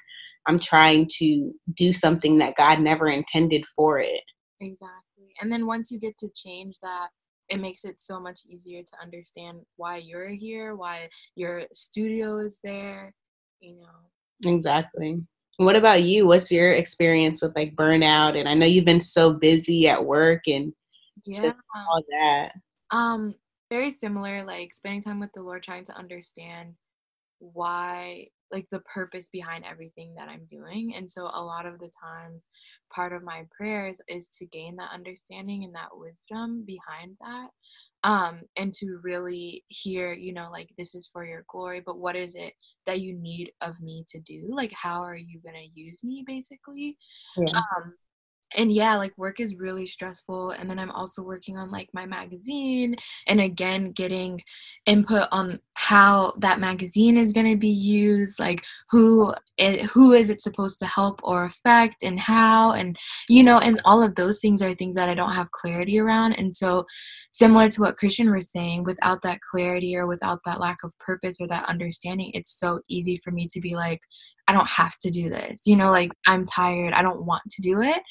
I'm 0.48 0.60
trying 0.60 1.10
to 1.18 1.54
do 1.76 1.92
something 1.92 2.38
that 2.38 2.56
God 2.56 2.80
never 2.80 3.08
intended 3.08 3.66
for 3.76 4.00
it. 4.00 4.22
Exactly. 4.62 5.34
And 5.42 5.52
then 5.52 5.66
once 5.66 5.92
you 5.92 6.00
get 6.00 6.18
to 6.18 6.30
change 6.34 6.76
that, 6.82 7.10
it 7.50 7.60
makes 7.60 7.86
it 7.86 8.00
so 8.00 8.20
much 8.20 8.42
easier 8.50 8.82
to 8.82 9.02
understand 9.02 9.60
why 9.76 9.98
you're 9.98 10.30
here, 10.30 10.76
why 10.76 11.10
your 11.36 11.64
studio 11.74 12.40
is 12.40 12.60
there, 12.64 13.14
you 13.60 13.76
know. 13.76 14.50
Exactly. 14.50 15.22
What 15.58 15.76
about 15.76 16.04
you? 16.04 16.28
What's 16.28 16.52
your 16.52 16.74
experience 16.74 17.42
with 17.42 17.56
like 17.56 17.76
burnout? 17.76 18.40
And 18.40 18.48
I 18.48 18.54
know 18.54 18.68
you've 18.68 18.86
been 18.86 19.02
so 19.02 19.34
busy 19.34 19.88
at 19.88 20.04
work 20.04 20.48
and 20.48 20.72
yeah. 21.26 21.52
all 21.90 22.04
that. 22.12 22.52
Um, 22.92 23.36
very 23.70 23.92
similar, 23.92 24.44
like 24.44 24.74
spending 24.74 25.02
time 25.02 25.20
with 25.20 25.32
the 25.34 25.42
Lord, 25.42 25.64
trying 25.64 25.84
to 25.86 25.98
understand 25.98 26.76
why, 27.40 28.28
like 28.52 28.68
the 28.72 28.80
purpose 28.82 29.30
behind 29.30 29.66
everything 29.66 30.14
that 30.16 30.30
I'm 30.30 30.46
doing. 30.46 30.94
And 30.96 31.10
so 31.10 31.24
a 31.34 31.44
lot 31.44 31.66
of 31.66 31.80
the 31.80 31.92
times, 32.02 32.46
part 32.94 33.12
of 33.12 33.24
my 33.24 33.46
prayers 33.56 34.00
is 34.08 34.30
to 34.38 34.46
gain 34.46 34.76
that 34.78 34.94
understanding 34.94 35.64
and 35.64 35.76
that 35.76 35.90
wisdom 35.92 36.64
behind 36.66 37.18
that 37.20 37.50
um 38.04 38.42
and 38.56 38.74
to 38.74 39.00
really 39.04 39.64
hear 39.68 40.14
you 40.14 40.34
know 40.34 40.50
like 40.52 40.70
this 40.78 40.94
is 40.94 41.10
for 41.12 41.26
your 41.26 41.44
glory 41.48 41.82
but 41.84 41.98
what 41.98 42.16
is 42.16 42.36
it 42.36 42.54
that 42.86 43.02
you 43.02 43.14
need 43.14 43.52
of 43.62 43.80
me 43.82 44.04
to 44.08 44.20
do 44.20 44.46
like 44.50 44.72
how 44.72 45.02
are 45.02 45.16
you 45.18 45.40
going 45.42 45.56
to 45.56 45.80
use 45.80 46.04
me 46.04 46.24
basically 46.26 46.98
yeah. 47.38 47.58
um 47.58 47.94
and 48.56 48.72
yeah 48.72 48.96
like 48.96 49.18
work 49.18 49.40
is 49.40 49.56
really 49.56 49.86
stressful 49.86 50.52
and 50.52 50.70
then 50.70 50.80
i'm 50.80 50.92
also 50.92 51.22
working 51.22 51.58
on 51.58 51.70
like 51.70 51.90
my 51.94 52.06
magazine 52.06 52.96
and 53.28 53.42
again 53.42 53.92
getting 53.92 54.40
input 54.86 55.28
on 55.32 55.60
how 55.74 56.34
that 56.38 56.60
magazine 56.60 57.18
is 57.18 57.32
going 57.32 57.50
to 57.50 57.58
be 57.58 57.68
used 57.68 58.40
like 58.40 58.64
who 58.90 59.34
it, 59.58 59.82
who 59.82 60.14
is 60.14 60.30
it 60.30 60.42
supposed 60.42 60.80
to 60.80 60.86
help 60.86 61.20
or 61.24 61.44
affect 61.44 62.04
and 62.04 62.20
how 62.20 62.72
and 62.72 62.98
you 63.28 63.44
know 63.44 63.58
and 63.60 63.82
all 63.84 64.02
of 64.02 64.16
those 64.16 64.40
things 64.40 64.62
are 64.62 64.74
things 64.74 64.96
that 64.96 65.10
i 65.10 65.14
don't 65.14 65.36
have 65.36 65.52
clarity 65.52 66.00
around 66.00 66.34
and 66.34 66.56
so 66.56 66.86
similar 67.32 67.68
to 67.68 67.82
what 67.82 67.98
christian 67.98 68.32
was 68.32 68.52
saying 68.52 68.84
without 68.84 69.22
that 69.22 69.40
clarity 69.42 69.96
or 69.96 70.08
without 70.08 70.40
that 70.46 70.60
lack 70.60 70.78
of 70.84 70.98
purpose 71.00 71.38
or 71.42 71.48
that 71.48 71.68
understanding 71.68 72.32
it's 72.34 72.58
so 72.60 72.80
easy 72.88 73.20
for 73.24 73.32
me 73.32 73.48
to 73.50 73.60
be 73.60 73.76
like 73.76 74.02
I 74.48 74.54
don't 74.54 74.70
have 74.70 74.98
to 75.00 75.10
do 75.10 75.30
this. 75.30 75.64
You 75.66 75.76
know, 75.76 75.92
like 75.92 76.12
I'm 76.26 76.46
tired. 76.46 76.94
I 76.94 77.02
don't 77.02 77.26
want 77.26 77.44
to 77.50 77.62
do 77.62 77.82
it. 77.82 78.02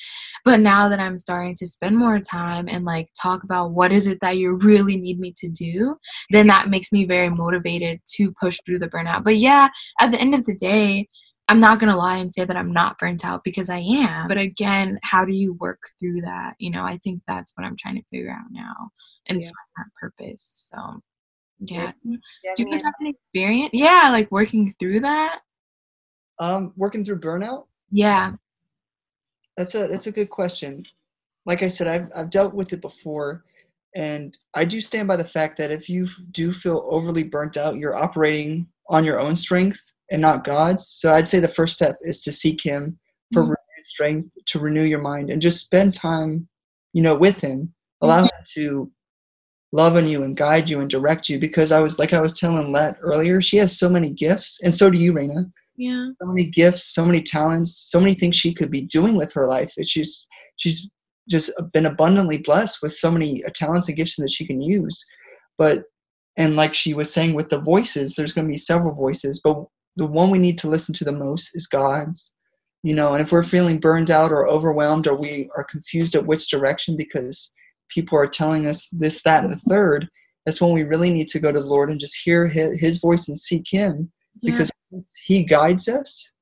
But 0.44 0.60
now 0.60 0.88
that 0.88 1.00
I'm 1.00 1.18
starting 1.18 1.54
to 1.56 1.66
spend 1.66 1.96
more 1.96 2.20
time 2.20 2.68
and 2.68 2.84
like 2.84 3.06
talk 3.20 3.42
about 3.42 3.72
what 3.72 3.92
is 3.92 4.06
it 4.06 4.18
that 4.20 4.36
you 4.36 4.54
really 4.54 4.96
need 4.96 5.18
me 5.18 5.32
to 5.36 5.48
do, 5.48 5.96
then 6.30 6.46
that 6.48 6.68
makes 6.68 6.92
me 6.92 7.04
very 7.04 7.30
motivated 7.30 8.00
to 8.16 8.32
push 8.40 8.58
through 8.64 8.80
the 8.80 8.88
burnout. 8.88 9.24
But 9.24 9.36
yeah, 9.36 9.68
at 10.00 10.10
the 10.10 10.20
end 10.20 10.34
of 10.34 10.44
the 10.44 10.54
day, 10.54 11.08
I'm 11.48 11.60
not 11.60 11.78
going 11.78 11.90
to 11.90 11.96
lie 11.96 12.16
and 12.16 12.32
say 12.32 12.44
that 12.44 12.56
I'm 12.56 12.72
not 12.72 12.98
burnt 12.98 13.24
out 13.24 13.44
because 13.44 13.70
I 13.70 13.78
am. 13.78 14.26
But 14.28 14.36
again, 14.36 14.98
how 15.04 15.24
do 15.24 15.32
you 15.32 15.54
work 15.54 15.80
through 16.00 16.20
that? 16.22 16.54
You 16.58 16.70
know, 16.70 16.82
I 16.82 16.98
think 16.98 17.22
that's 17.26 17.52
what 17.54 17.64
I'm 17.64 17.76
trying 17.76 17.94
to 17.94 18.04
figure 18.12 18.32
out 18.32 18.46
now 18.50 18.90
and 19.26 19.40
yeah. 19.40 19.46
find 19.46 19.54
that 19.76 19.86
purpose. 20.00 20.70
So, 20.72 21.00
yeah. 21.60 21.92
Do 22.02 22.18
you 22.58 22.70
guys 22.70 22.82
have 22.82 22.94
any 23.00 23.10
experience? 23.10 23.70
Yeah, 23.72 24.08
like 24.10 24.30
working 24.30 24.74
through 24.80 25.00
that? 25.00 25.38
Um, 26.38 26.72
working 26.76 27.04
through 27.04 27.20
burnout? 27.20 27.66
Yeah. 27.90 28.32
That's 29.56 29.74
a 29.74 29.86
that's 29.86 30.06
a 30.06 30.12
good 30.12 30.30
question. 30.30 30.84
Like 31.46 31.62
I 31.62 31.68
said, 31.68 31.86
I've 31.86 32.08
I've 32.14 32.30
dealt 32.30 32.54
with 32.54 32.72
it 32.72 32.82
before, 32.82 33.44
and 33.94 34.36
I 34.54 34.64
do 34.64 34.80
stand 34.80 35.08
by 35.08 35.16
the 35.16 35.28
fact 35.28 35.56
that 35.58 35.70
if 35.70 35.88
you 35.88 36.08
do 36.32 36.52
feel 36.52 36.86
overly 36.90 37.22
burnt 37.22 37.56
out, 37.56 37.76
you're 37.76 37.96
operating 37.96 38.66
on 38.88 39.04
your 39.04 39.18
own 39.18 39.34
strength 39.34 39.80
and 40.10 40.20
not 40.20 40.44
God's. 40.44 40.86
So 40.88 41.12
I'd 41.12 41.26
say 41.26 41.40
the 41.40 41.48
first 41.48 41.74
step 41.74 41.96
is 42.02 42.22
to 42.22 42.32
seek 42.32 42.62
Him 42.62 42.98
for 43.32 43.42
mm-hmm. 43.42 43.50
renewed 43.50 43.84
strength, 43.84 44.30
to 44.46 44.58
renew 44.58 44.84
your 44.84 45.00
mind, 45.00 45.30
and 45.30 45.40
just 45.40 45.64
spend 45.64 45.94
time, 45.94 46.46
you 46.92 47.02
know, 47.02 47.16
with 47.16 47.40
Him. 47.40 47.72
Allow 48.02 48.18
mm-hmm. 48.18 48.36
Him 48.36 48.44
to 48.54 48.92
love 49.72 49.96
on 49.96 50.06
you 50.06 50.22
and 50.22 50.36
guide 50.36 50.68
you 50.68 50.80
and 50.80 50.90
direct 50.90 51.30
you. 51.30 51.38
Because 51.38 51.72
I 51.72 51.80
was 51.80 51.98
like 51.98 52.12
I 52.12 52.20
was 52.20 52.38
telling 52.38 52.72
Let 52.72 52.98
earlier, 53.00 53.40
she 53.40 53.56
has 53.56 53.78
so 53.78 53.88
many 53.88 54.10
gifts, 54.10 54.60
and 54.62 54.74
so 54.74 54.90
do 54.90 54.98
you, 54.98 55.14
Reina 55.14 55.50
yeah. 55.76 56.08
So 56.20 56.28
many 56.28 56.46
gifts 56.46 56.94
so 56.94 57.04
many 57.04 57.22
talents 57.22 57.76
so 57.90 58.00
many 58.00 58.14
things 58.14 58.36
she 58.36 58.52
could 58.54 58.70
be 58.70 58.82
doing 58.82 59.16
with 59.16 59.32
her 59.34 59.46
life. 59.46 59.72
Just 59.80 60.26
she's 60.56 60.88
just 61.28 61.50
been 61.72 61.86
abundantly 61.86 62.38
blessed 62.38 62.78
with 62.82 62.92
so 62.92 63.10
many 63.10 63.44
uh, 63.44 63.50
talents 63.54 63.88
and 63.88 63.96
gifts 63.96 64.16
that 64.16 64.30
she 64.30 64.46
can 64.46 64.62
use. 64.62 65.04
But 65.58 65.84
and 66.36 66.56
like 66.56 66.74
she 66.74 66.94
was 66.94 67.12
saying 67.12 67.34
with 67.34 67.48
the 67.48 67.60
voices 67.60 68.14
there's 68.14 68.32
going 68.32 68.46
to 68.46 68.52
be 68.52 68.58
several 68.58 68.94
voices 68.94 69.40
but 69.42 69.64
the 69.96 70.06
one 70.06 70.28
we 70.28 70.38
need 70.38 70.58
to 70.58 70.68
listen 70.68 70.94
to 70.94 71.04
the 71.04 71.12
most 71.12 71.50
is 71.54 71.66
god's. 71.66 72.32
You 72.82 72.94
know 72.94 73.14
and 73.14 73.22
if 73.22 73.32
we're 73.32 73.42
feeling 73.42 73.80
burned 73.80 74.10
out 74.10 74.32
or 74.32 74.48
overwhelmed 74.48 75.06
or 75.06 75.16
we 75.16 75.50
are 75.56 75.64
confused 75.64 76.14
at 76.14 76.26
which 76.26 76.50
direction 76.50 76.96
because 76.96 77.52
people 77.88 78.18
are 78.18 78.26
telling 78.26 78.66
us 78.66 78.88
this 78.92 79.22
that 79.22 79.44
and 79.44 79.52
the 79.52 79.56
third 79.56 80.08
that's 80.44 80.60
when 80.60 80.72
we 80.72 80.84
really 80.84 81.10
need 81.10 81.28
to 81.28 81.40
go 81.40 81.50
to 81.50 81.60
the 81.60 81.66
lord 81.66 81.90
and 81.90 82.00
just 82.00 82.20
hear 82.22 82.46
his 82.46 82.98
voice 82.98 83.28
and 83.28 83.38
seek 83.38 83.64
him 83.68 84.10
yeah. 84.42 84.52
because 84.52 84.70
he 85.24 85.44
guides 85.44 85.88
us 85.88 86.32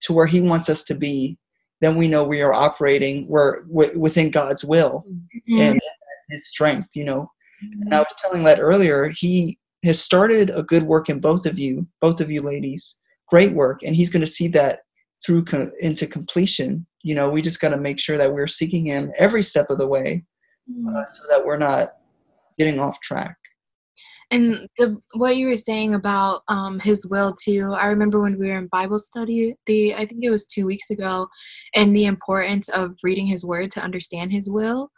to 0.00 0.12
where 0.12 0.26
he 0.26 0.40
wants 0.40 0.68
us 0.68 0.84
to 0.84 0.94
be 0.94 1.38
then 1.80 1.96
we 1.96 2.08
know 2.08 2.24
we 2.24 2.40
are 2.40 2.54
operating 2.54 3.26
where 3.26 3.62
w- 3.72 3.98
within 3.98 4.30
god's 4.30 4.64
will 4.64 5.04
mm-hmm. 5.08 5.60
and 5.60 5.80
his 6.30 6.48
strength 6.48 6.88
you 6.94 7.04
know 7.04 7.30
mm-hmm. 7.64 7.82
and 7.82 7.94
i 7.94 7.98
was 7.98 8.14
telling 8.20 8.42
that 8.42 8.60
earlier 8.60 9.08
he 9.08 9.58
has 9.84 10.00
started 10.00 10.50
a 10.50 10.62
good 10.62 10.82
work 10.82 11.08
in 11.08 11.20
both 11.20 11.46
of 11.46 11.58
you 11.58 11.86
both 12.00 12.20
of 12.20 12.30
you 12.30 12.40
ladies 12.40 12.98
great 13.28 13.52
work 13.52 13.82
and 13.82 13.96
he's 13.96 14.10
going 14.10 14.20
to 14.20 14.26
see 14.26 14.48
that 14.48 14.80
through 15.24 15.44
co- 15.44 15.70
into 15.80 16.06
completion 16.06 16.86
you 17.02 17.14
know 17.14 17.28
we 17.28 17.42
just 17.42 17.60
got 17.60 17.70
to 17.70 17.76
make 17.76 17.98
sure 17.98 18.18
that 18.18 18.32
we're 18.32 18.46
seeking 18.46 18.86
him 18.86 19.12
every 19.18 19.42
step 19.42 19.66
of 19.70 19.78
the 19.78 19.86
way 19.86 20.24
mm-hmm. 20.70 20.96
uh, 20.96 21.04
so 21.06 21.22
that 21.28 21.44
we're 21.44 21.58
not 21.58 21.94
getting 22.58 22.78
off 22.78 23.00
track 23.00 23.36
and 24.34 24.68
the 24.78 24.96
what 25.12 25.36
you 25.36 25.46
were 25.46 25.56
saying 25.56 25.94
about 25.94 26.42
um, 26.48 26.80
his 26.80 27.06
will 27.06 27.34
too 27.34 27.72
i 27.74 27.86
remember 27.86 28.20
when 28.20 28.38
we 28.38 28.48
were 28.48 28.58
in 28.58 28.66
bible 28.68 28.98
study 28.98 29.54
the 29.66 29.94
i 29.94 30.04
think 30.04 30.22
it 30.22 30.30
was 30.30 30.46
two 30.46 30.66
weeks 30.66 30.90
ago 30.90 31.26
and 31.74 31.94
the 31.94 32.04
importance 32.04 32.68
of 32.70 32.94
reading 33.02 33.26
his 33.26 33.44
word 33.44 33.70
to 33.70 33.80
understand 33.80 34.32
his 34.32 34.50
will. 34.50 34.90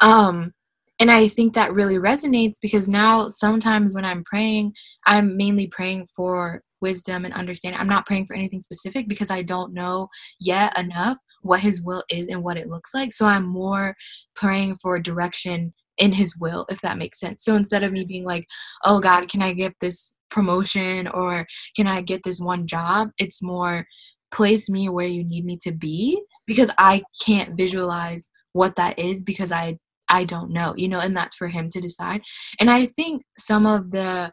Um, 0.00 0.52
and 1.00 1.10
i 1.10 1.26
think 1.28 1.54
that 1.54 1.72
really 1.72 1.96
resonates 1.96 2.56
because 2.60 2.88
now 2.88 3.28
sometimes 3.28 3.94
when 3.94 4.04
i'm 4.04 4.24
praying 4.24 4.72
i'm 5.06 5.36
mainly 5.36 5.66
praying 5.68 6.06
for 6.14 6.62
wisdom 6.82 7.24
and 7.24 7.32
understanding. 7.32 7.80
I'm 7.80 7.88
not 7.88 8.06
praying 8.06 8.26
for 8.26 8.34
anything 8.34 8.60
specific 8.60 9.08
because 9.08 9.30
i 9.30 9.40
don't 9.40 9.72
know 9.72 10.08
yet 10.38 10.76
enough 10.78 11.16
what 11.42 11.60
his 11.60 11.80
will 11.82 12.02
is 12.10 12.28
and 12.28 12.42
what 12.42 12.56
it 12.56 12.68
looks 12.68 12.92
like. 12.92 13.12
So 13.12 13.24
i'm 13.26 13.46
more 13.46 13.94
praying 14.34 14.76
for 14.82 14.98
direction 14.98 15.72
in 15.98 16.12
his 16.12 16.36
will 16.38 16.66
if 16.70 16.80
that 16.80 16.98
makes 16.98 17.20
sense. 17.20 17.44
So 17.44 17.56
instead 17.56 17.82
of 17.82 17.92
me 17.92 18.04
being 18.04 18.24
like 18.24 18.46
oh 18.84 19.00
god 19.00 19.28
can 19.28 19.42
i 19.42 19.52
get 19.52 19.74
this 19.80 20.16
promotion 20.30 21.08
or 21.08 21.46
can 21.76 21.86
i 21.86 22.00
get 22.00 22.22
this 22.24 22.40
one 22.40 22.66
job? 22.66 23.10
It's 23.18 23.42
more 23.42 23.86
place 24.32 24.68
me 24.68 24.88
where 24.88 25.06
you 25.06 25.22
need 25.24 25.44
me 25.44 25.58
to 25.60 25.72
be 25.72 26.20
because 26.46 26.70
i 26.78 27.02
can't 27.22 27.54
visualize 27.54 28.30
what 28.52 28.76
that 28.76 28.98
is 28.98 29.22
because 29.22 29.52
i 29.52 29.76
i 30.08 30.24
don't 30.24 30.50
know 30.50 30.74
you 30.76 30.88
know 30.88 31.00
and 31.00 31.14
that's 31.16 31.36
for 31.36 31.48
him 31.48 31.68
to 31.68 31.80
decide. 31.80 32.22
And 32.58 32.70
i 32.70 32.86
think 32.86 33.22
some 33.36 33.66
of 33.66 33.90
the 33.90 34.32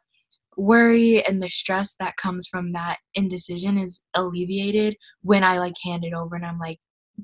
worry 0.57 1.25
and 1.25 1.41
the 1.41 1.49
stress 1.49 1.95
that 1.99 2.17
comes 2.17 2.47
from 2.47 2.73
that 2.73 2.97
indecision 3.13 3.77
is 3.77 4.01
alleviated 4.13 4.95
when 5.21 5.43
i 5.43 5.57
like 5.57 5.75
hand 5.85 6.03
it 6.03 6.13
over 6.13 6.35
and 6.35 6.45
i'm 6.45 6.59
like 6.59 6.79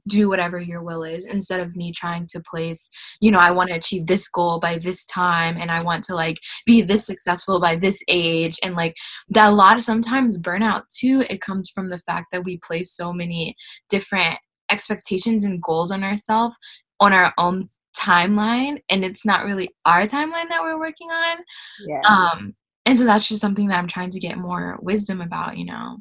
do 0.07 0.29
whatever 0.29 0.59
your 0.59 0.83
will 0.83 1.03
is 1.03 1.25
instead 1.25 1.59
of 1.59 1.75
me 1.75 1.91
trying 1.91 2.27
to 2.27 2.39
place 2.41 2.89
you 3.21 3.31
know 3.31 3.39
i 3.39 3.51
want 3.51 3.69
to 3.69 3.75
achieve 3.75 4.05
this 4.07 4.27
goal 4.27 4.59
by 4.59 4.77
this 4.77 5.05
time 5.05 5.57
and 5.59 5.71
i 5.71 5.81
want 5.81 6.03
to 6.03 6.15
like 6.15 6.37
be 6.65 6.81
this 6.81 7.05
successful 7.05 7.59
by 7.59 7.75
this 7.75 8.01
age 8.07 8.57
and 8.63 8.75
like 8.75 8.95
that 9.29 9.49
a 9.49 9.55
lot 9.55 9.77
of 9.77 9.83
sometimes 9.83 10.39
burnout 10.39 10.83
too 10.95 11.23
it 11.29 11.41
comes 11.41 11.69
from 11.69 11.89
the 11.89 11.99
fact 11.99 12.27
that 12.31 12.43
we 12.43 12.57
place 12.59 12.91
so 12.91 13.13
many 13.13 13.55
different 13.89 14.37
expectations 14.71 15.43
and 15.45 15.61
goals 15.61 15.91
on 15.91 16.03
ourselves 16.03 16.57
on 16.99 17.13
our 17.13 17.33
own 17.37 17.69
timeline 17.97 18.79
and 18.89 19.05
it's 19.05 19.25
not 19.25 19.45
really 19.45 19.69
our 19.85 20.01
timeline 20.03 20.49
that 20.49 20.61
we're 20.61 20.79
working 20.79 21.09
on 21.09 21.37
Yeah. 21.87 22.01
um 22.07 22.55
and 22.85 22.97
so 22.97 23.05
that's 23.05 23.27
just 23.27 23.41
something 23.41 23.67
that 23.69 23.79
i'm 23.79 23.87
trying 23.87 24.11
to 24.11 24.19
get 24.19 24.37
more 24.37 24.77
wisdom 24.81 25.21
about 25.21 25.57
you 25.57 25.65
know 25.65 25.99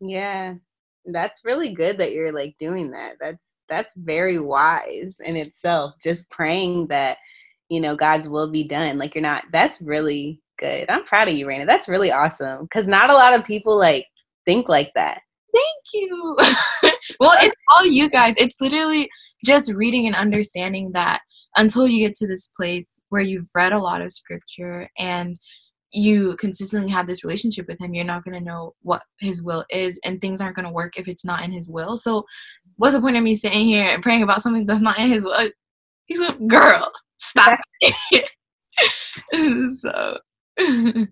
Yeah. 0.00 0.54
That's 1.12 1.44
really 1.44 1.70
good 1.70 1.98
that 1.98 2.12
you're 2.12 2.32
like 2.32 2.56
doing 2.58 2.90
that. 2.92 3.16
That's 3.20 3.54
that's 3.68 3.94
very 3.96 4.38
wise 4.38 5.20
in 5.24 5.36
itself. 5.36 5.94
Just 6.02 6.30
praying 6.30 6.88
that, 6.88 7.18
you 7.68 7.80
know, 7.80 7.96
God's 7.96 8.28
will 8.28 8.50
be 8.50 8.64
done. 8.64 8.98
Like 8.98 9.14
you're 9.14 9.22
not 9.22 9.44
that's 9.52 9.80
really 9.80 10.40
good. 10.58 10.88
I'm 10.90 11.04
proud 11.04 11.28
of 11.28 11.34
you, 11.34 11.46
Reina. 11.46 11.66
That's 11.66 11.88
really 11.88 12.12
awesome. 12.12 12.66
Cause 12.68 12.86
not 12.86 13.10
a 13.10 13.14
lot 13.14 13.34
of 13.34 13.44
people 13.44 13.78
like 13.78 14.06
think 14.46 14.68
like 14.68 14.92
that. 14.94 15.20
thank 15.52 15.84
you 15.92 16.36
well 17.20 17.36
it's 17.40 17.54
all 17.72 17.86
you 17.86 18.08
guys 18.10 18.34
it's 18.38 18.60
literally 18.60 19.08
just 19.44 19.72
reading 19.72 20.06
and 20.06 20.16
understanding 20.16 20.90
that 20.92 21.20
until 21.56 21.86
you 21.86 22.06
get 22.06 22.14
to 22.14 22.26
this 22.26 22.48
place 22.56 23.02
where 23.08 23.22
you've 23.22 23.48
read 23.54 23.72
a 23.72 23.78
lot 23.78 24.00
of 24.00 24.12
scripture 24.12 24.88
and 24.98 25.36
you 25.92 26.36
consistently 26.36 26.90
have 26.90 27.06
this 27.06 27.24
relationship 27.24 27.66
with 27.66 27.80
him 27.80 27.94
you're 27.94 28.04
not 28.04 28.24
going 28.24 28.38
to 28.38 28.44
know 28.44 28.74
what 28.82 29.02
his 29.20 29.42
will 29.42 29.64
is 29.70 29.98
and 30.04 30.20
things 30.20 30.40
aren't 30.40 30.56
going 30.56 30.66
to 30.66 30.72
work 30.72 30.96
if 30.98 31.08
it's 31.08 31.24
not 31.24 31.42
in 31.42 31.50
his 31.50 31.68
will 31.68 31.96
so 31.96 32.24
what's 32.76 32.94
the 32.94 33.00
point 33.00 33.16
of 33.16 33.22
me 33.22 33.34
sitting 33.34 33.66
here 33.66 33.84
and 33.84 34.02
praying 34.02 34.22
about 34.22 34.42
something 34.42 34.66
that's 34.66 34.80
not 34.82 34.98
in 34.98 35.10
his 35.10 35.24
will 35.24 35.50
he's 36.06 36.20
like 36.20 36.46
girl 36.46 36.90
stop 37.16 37.58
so 39.80 40.18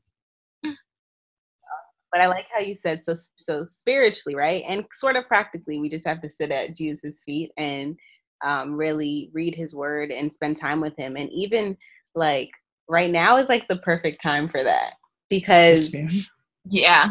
But 2.17 2.23
I 2.23 2.29
like 2.29 2.47
how 2.51 2.61
you 2.61 2.75
said 2.75 2.99
so 2.99 3.13
so 3.37 3.65
spiritually, 3.67 4.35
right? 4.35 4.65
And 4.67 4.87
sort 4.95 5.17
of 5.17 5.27
practically, 5.27 5.81
we 5.81 5.91
just 5.91 6.07
have 6.07 6.23
to 6.23 6.31
sit 6.31 6.51
at 6.51 6.75
Jesus' 6.75 7.23
feet 7.23 7.51
and 7.59 7.95
um, 8.43 8.75
really 8.75 9.29
read 9.35 9.55
his 9.55 9.75
word 9.75 10.11
and 10.11 10.33
spend 10.33 10.57
time 10.57 10.81
with 10.81 10.97
him. 10.97 11.17
And 11.17 11.31
even 11.31 11.77
like 12.15 12.49
right 12.89 13.11
now 13.11 13.37
is 13.37 13.49
like 13.49 13.67
the 13.69 13.79
perfect 13.79 14.23
time 14.23 14.49
for 14.49 14.63
that 14.63 14.95
because 15.29 15.93
Yes, 15.95 16.29
yeah. 16.69 17.09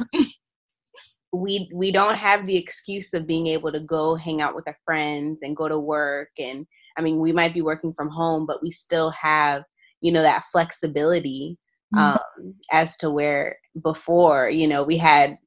we 1.34 1.70
we 1.74 1.92
don't 1.92 2.16
have 2.16 2.48
the 2.48 2.56
excuse 2.56 3.14
of 3.14 3.28
being 3.28 3.48
able 3.48 3.72
to 3.72 3.80
go 3.82 4.16
hang 4.16 4.42
out 4.42 4.56
with 4.56 4.68
our 4.68 4.78
friends 4.86 5.40
and 5.42 5.56
go 5.56 5.68
to 5.68 5.78
work 5.80 6.30
and 6.40 6.66
I 6.98 7.02
mean 7.02 7.20
we 7.20 7.34
might 7.34 7.54
be 7.54 7.62
working 7.62 7.94
from 7.94 8.10
home 8.10 8.46
but 8.46 8.64
we 8.64 8.72
still 8.72 9.10
have 9.12 9.64
you 10.02 10.12
know 10.12 10.22
that 10.22 10.46
flexibility 10.52 11.58
Mhm. 11.94 12.00
um, 12.16 12.56
as 12.72 12.98
to 12.98 13.12
where 13.12 13.58
before 13.84 14.50
you 14.50 14.68
know 14.68 14.84
we 14.84 14.98
had 14.98 15.38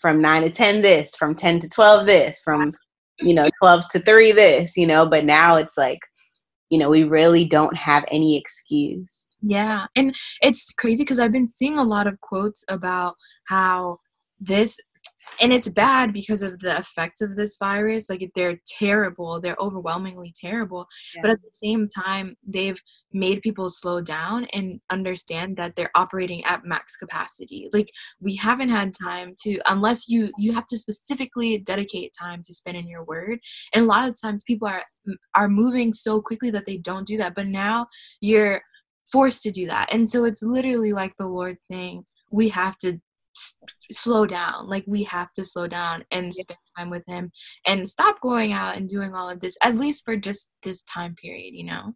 from 0.00 0.20
9 0.20 0.42
to 0.42 0.50
10 0.50 0.82
this 0.82 1.16
from 1.16 1.34
10 1.34 1.60
to 1.60 1.68
12 1.68 2.06
this 2.06 2.38
from 2.44 2.72
you 3.20 3.32
know 3.34 3.48
12 3.60 3.88
to 3.90 4.00
3 4.00 4.32
this 4.32 4.76
you 4.76 4.86
know 4.86 5.06
but 5.06 5.24
now 5.24 5.56
it's 5.56 5.78
like 5.78 6.00
you 6.70 6.78
know 6.78 6.90
we 6.90 7.04
really 7.04 7.44
don't 7.44 7.76
have 7.76 8.04
any 8.10 8.36
excuse 8.36 9.33
Yeah, 9.46 9.86
and 9.94 10.14
it's 10.40 10.72
crazy 10.72 11.02
because 11.02 11.18
I've 11.18 11.32
been 11.32 11.48
seeing 11.48 11.76
a 11.76 11.84
lot 11.84 12.06
of 12.06 12.20
quotes 12.20 12.64
about 12.68 13.14
how 13.46 13.98
this, 14.40 14.78
and 15.42 15.52
it's 15.52 15.68
bad 15.68 16.14
because 16.14 16.42
of 16.42 16.60
the 16.60 16.78
effects 16.78 17.20
of 17.20 17.36
this 17.36 17.56
virus. 17.58 18.08
Like 18.08 18.30
they're 18.34 18.58
terrible, 18.66 19.40
they're 19.40 19.56
overwhelmingly 19.60 20.32
terrible. 20.34 20.86
But 21.20 21.30
at 21.32 21.42
the 21.42 21.50
same 21.52 21.88
time, 21.88 22.36
they've 22.46 22.80
made 23.12 23.42
people 23.42 23.68
slow 23.68 24.00
down 24.00 24.46
and 24.54 24.80
understand 24.90 25.56
that 25.58 25.76
they're 25.76 25.90
operating 25.94 26.42
at 26.44 26.64
max 26.64 26.96
capacity. 26.96 27.68
Like 27.72 27.90
we 28.20 28.36
haven't 28.36 28.70
had 28.70 28.94
time 29.02 29.34
to, 29.42 29.58
unless 29.68 30.08
you 30.08 30.30
you 30.38 30.54
have 30.54 30.66
to 30.66 30.78
specifically 30.78 31.58
dedicate 31.58 32.14
time 32.18 32.42
to 32.44 32.54
spend 32.54 32.78
in 32.78 32.88
your 32.88 33.04
word. 33.04 33.40
And 33.74 33.84
a 33.84 33.88
lot 33.88 34.08
of 34.08 34.18
times 34.18 34.42
people 34.46 34.68
are 34.68 34.84
are 35.34 35.48
moving 35.48 35.92
so 35.92 36.22
quickly 36.22 36.50
that 36.50 36.64
they 36.64 36.78
don't 36.78 37.06
do 37.06 37.18
that. 37.18 37.34
But 37.34 37.46
now 37.46 37.86
you're 38.20 38.62
forced 39.10 39.42
to 39.42 39.50
do 39.50 39.66
that. 39.66 39.92
And 39.92 40.08
so 40.08 40.24
it's 40.24 40.42
literally 40.42 40.92
like 40.92 41.16
the 41.16 41.26
Lord 41.26 41.58
saying, 41.60 42.04
we 42.30 42.48
have 42.50 42.78
to 42.78 43.00
s- 43.36 43.56
slow 43.92 44.26
down. 44.26 44.68
Like 44.68 44.84
we 44.86 45.04
have 45.04 45.32
to 45.34 45.44
slow 45.44 45.66
down 45.68 46.04
and 46.10 46.26
Yeah. 46.34 46.42
spend 46.42 46.58
time 46.76 46.90
with 46.90 47.04
him 47.06 47.30
and 47.66 47.88
stop 47.88 48.20
going 48.20 48.52
out 48.52 48.76
and 48.76 48.88
doing 48.88 49.14
all 49.14 49.28
of 49.30 49.40
this 49.40 49.56
at 49.62 49.76
least 49.76 50.04
for 50.04 50.16
just 50.16 50.50
this 50.62 50.82
time 50.82 51.14
period, 51.14 51.54
you 51.54 51.64
know. 51.64 51.94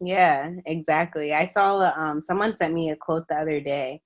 Yeah, 0.00 0.50
exactly. 0.66 1.32
I 1.32 1.46
saw 1.46 1.78
um 1.96 2.22
someone 2.22 2.56
sent 2.56 2.74
me 2.74 2.90
a 2.90 2.96
quote 2.96 3.26
the 3.28 3.36
other 3.36 3.60
day. 3.60 4.00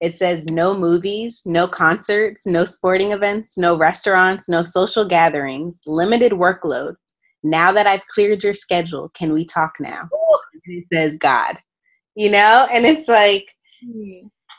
It 0.00 0.14
says 0.14 0.46
no 0.46 0.74
movies, 0.74 1.42
no 1.44 1.68
concerts, 1.68 2.46
no 2.46 2.64
sporting 2.64 3.12
events, 3.12 3.58
no 3.58 3.76
restaurants, 3.76 4.48
no 4.48 4.64
social 4.64 5.04
gatherings, 5.04 5.80
limited 5.86 6.32
workload. 6.32 6.94
Now 7.42 7.72
that 7.72 7.86
I've 7.86 8.06
cleared 8.12 8.42
your 8.44 8.54
schedule, 8.54 9.10
can 9.10 9.32
we 9.32 9.44
talk 9.44 9.72
now? 9.80 10.08
It 10.64 10.84
says 10.92 11.16
God. 11.16 11.56
You 12.14 12.30
know, 12.30 12.68
and 12.72 12.84
it's 12.84 13.08
like 13.08 13.46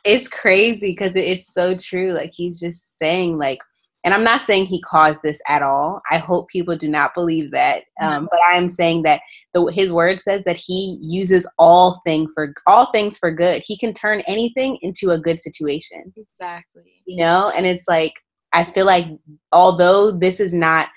it's 0.03 0.27
crazy 0.27 0.91
because 0.91 1.11
it's 1.15 1.53
so 1.53 1.75
true. 1.75 2.13
Like 2.13 2.31
he's 2.33 2.59
just 2.59 2.97
saying 2.97 3.37
like 3.37 3.59
and 4.03 4.13
I'm 4.13 4.23
not 4.23 4.43
saying 4.43 4.65
he 4.65 4.81
caused 4.81 5.19
this 5.23 5.39
at 5.47 5.61
all. 5.61 6.01
I 6.09 6.17
hope 6.17 6.49
people 6.49 6.75
do 6.75 6.87
not 6.87 7.13
believe 7.13 7.51
that. 7.51 7.83
Um, 8.01 8.27
but 8.31 8.39
I 8.49 8.55
am 8.55 8.69
saying 8.69 9.03
that 9.03 9.21
the, 9.53 9.65
his 9.67 9.93
word 9.93 10.19
says 10.19 10.43
that 10.45 10.59
he 10.59 10.97
uses 11.01 11.47
all 11.59 12.01
thing 12.03 12.27
for 12.33 12.53
all 12.65 12.91
things 12.91 13.19
for 13.19 13.29
good. 13.29 13.61
He 13.63 13.77
can 13.77 13.93
turn 13.93 14.23
anything 14.27 14.77
into 14.81 15.11
a 15.11 15.19
good 15.19 15.39
situation, 15.39 16.11
Exactly. 16.17 17.03
you 17.05 17.17
know. 17.17 17.51
And 17.55 17.65
it's 17.67 17.87
like 17.87 18.13
I 18.53 18.63
feel 18.63 18.87
like 18.87 19.07
although 19.51 20.11
this 20.11 20.39
is 20.39 20.53
not 20.53 20.89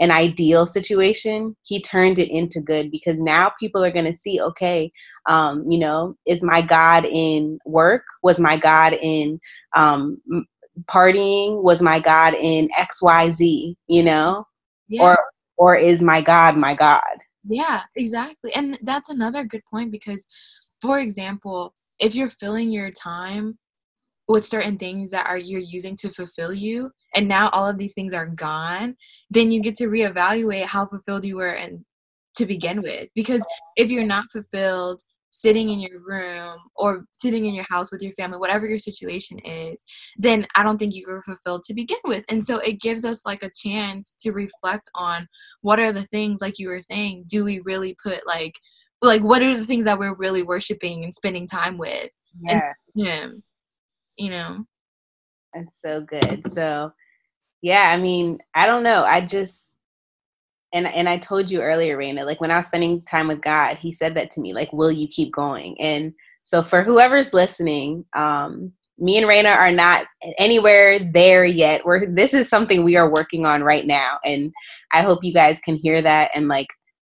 an 0.00 0.10
ideal 0.10 0.66
situation, 0.66 1.56
he 1.62 1.80
turned 1.80 2.18
it 2.18 2.30
into 2.30 2.60
good 2.60 2.90
because 2.90 3.18
now 3.18 3.50
people 3.58 3.84
are 3.84 3.90
going 3.90 4.04
to 4.04 4.14
see, 4.14 4.40
okay, 4.40 4.92
um, 5.28 5.64
you 5.68 5.78
know, 5.78 6.14
is 6.26 6.42
my 6.42 6.62
God 6.62 7.04
in 7.04 7.58
work? 7.66 8.02
Was 8.22 8.38
my 8.38 8.56
God 8.56 8.96
in 9.02 9.40
um, 9.76 10.18
partying? 10.84 11.62
Was 11.62 11.82
my 11.82 11.98
God 11.98 12.34
in 12.40 12.68
X, 12.76 13.02
Y, 13.02 13.30
Z? 13.30 13.76
You 13.88 14.02
know, 14.02 14.44
Yeah. 14.88 15.02
or 15.02 15.18
or 15.56 15.74
is 15.74 16.02
my 16.02 16.20
God 16.20 16.56
my 16.56 16.74
God? 16.74 17.02
Yeah, 17.44 17.82
exactly. 17.96 18.52
And 18.54 18.78
that's 18.82 19.08
another 19.08 19.44
good 19.44 19.62
point 19.70 19.90
because, 19.90 20.24
for 20.80 21.00
example, 21.00 21.74
if 21.98 22.14
you're 22.14 22.30
filling 22.30 22.70
your 22.70 22.90
time 22.90 23.58
with 24.28 24.46
certain 24.46 24.76
things 24.78 25.10
that 25.10 25.26
are 25.28 25.38
you're 25.38 25.60
using 25.60 25.96
to 25.96 26.10
fulfill 26.10 26.52
you, 26.52 26.90
and 27.14 27.26
now 27.28 27.48
all 27.50 27.68
of 27.68 27.78
these 27.78 27.94
things 27.94 28.12
are 28.12 28.26
gone, 28.26 28.96
then 29.30 29.50
you 29.50 29.60
get 29.60 29.76
to 29.76 29.88
reevaluate 29.88 30.64
how 30.66 30.86
fulfilled 30.86 31.24
you 31.24 31.36
were 31.36 31.54
and 31.54 31.84
to 32.36 32.46
begin 32.46 32.82
with. 32.82 33.08
Because 33.14 33.44
if 33.76 33.90
you're 33.90 34.04
not 34.04 34.30
fulfilled 34.30 35.02
sitting 35.30 35.68
in 35.70 35.78
your 35.78 36.00
room 36.00 36.58
or 36.74 37.04
sitting 37.12 37.46
in 37.46 37.54
your 37.54 37.66
house 37.68 37.92
with 37.92 38.02
your 38.02 38.12
family, 38.14 38.38
whatever 38.38 38.66
your 38.66 38.78
situation 38.78 39.38
is, 39.40 39.84
then 40.16 40.46
I 40.56 40.62
don't 40.62 40.78
think 40.78 40.94
you 40.94 41.06
were 41.06 41.22
fulfilled 41.22 41.64
to 41.64 41.74
begin 41.74 41.98
with. 42.04 42.24
And 42.28 42.44
so 42.44 42.58
it 42.58 42.80
gives 42.80 43.04
us 43.04 43.26
like 43.26 43.42
a 43.42 43.50
chance 43.54 44.14
to 44.20 44.32
reflect 44.32 44.90
on 44.94 45.28
what 45.60 45.78
are 45.78 45.92
the 45.92 46.06
things 46.06 46.40
like 46.40 46.58
you 46.58 46.68
were 46.68 46.82
saying 46.82 47.24
do 47.28 47.44
we 47.44 47.60
really 47.60 47.96
put 48.02 48.26
like 48.26 48.54
like 49.02 49.22
what 49.22 49.42
are 49.42 49.56
the 49.56 49.66
things 49.66 49.84
that 49.84 49.98
we're 49.98 50.14
really 50.14 50.42
worshiping 50.42 51.04
and 51.04 51.14
spending 51.14 51.46
time 51.46 51.78
with 51.78 52.10
Yeah, 52.40 52.72
him 52.96 53.42
you 54.18 54.30
know 54.30 54.64
that's 55.54 55.80
so 55.80 56.00
good. 56.00 56.50
So, 56.50 56.92
yeah, 57.62 57.90
I 57.92 57.96
mean, 57.96 58.38
I 58.54 58.66
don't 58.66 58.82
know. 58.82 59.04
I 59.04 59.20
just 59.20 59.74
and 60.72 60.86
and 60.86 61.08
I 61.08 61.18
told 61.18 61.50
you 61.50 61.62
earlier, 61.62 61.96
Reina, 61.96 62.24
like 62.24 62.40
when 62.40 62.50
I 62.50 62.58
was 62.58 62.66
spending 62.66 63.02
time 63.02 63.28
with 63.28 63.40
God, 63.40 63.78
He 63.78 63.92
said 63.92 64.14
that 64.14 64.30
to 64.32 64.40
me, 64.40 64.52
like, 64.52 64.72
"Will 64.72 64.92
you 64.92 65.08
keep 65.08 65.32
going?" 65.32 65.80
And 65.80 66.12
so, 66.44 66.62
for 66.62 66.82
whoever's 66.82 67.32
listening, 67.32 68.04
um, 68.14 68.72
me 68.98 69.16
and 69.16 69.26
Reina 69.28 69.50
are 69.50 69.72
not 69.72 70.06
anywhere 70.38 70.98
there 70.98 71.44
yet. 71.44 71.84
We're 71.84 72.06
this 72.06 72.34
is 72.34 72.48
something 72.48 72.84
we 72.84 72.96
are 72.96 73.10
working 73.10 73.46
on 73.46 73.62
right 73.62 73.86
now, 73.86 74.18
and 74.24 74.52
I 74.92 75.02
hope 75.02 75.24
you 75.24 75.32
guys 75.32 75.60
can 75.60 75.76
hear 75.76 76.02
that 76.02 76.30
and 76.34 76.48
like 76.48 76.68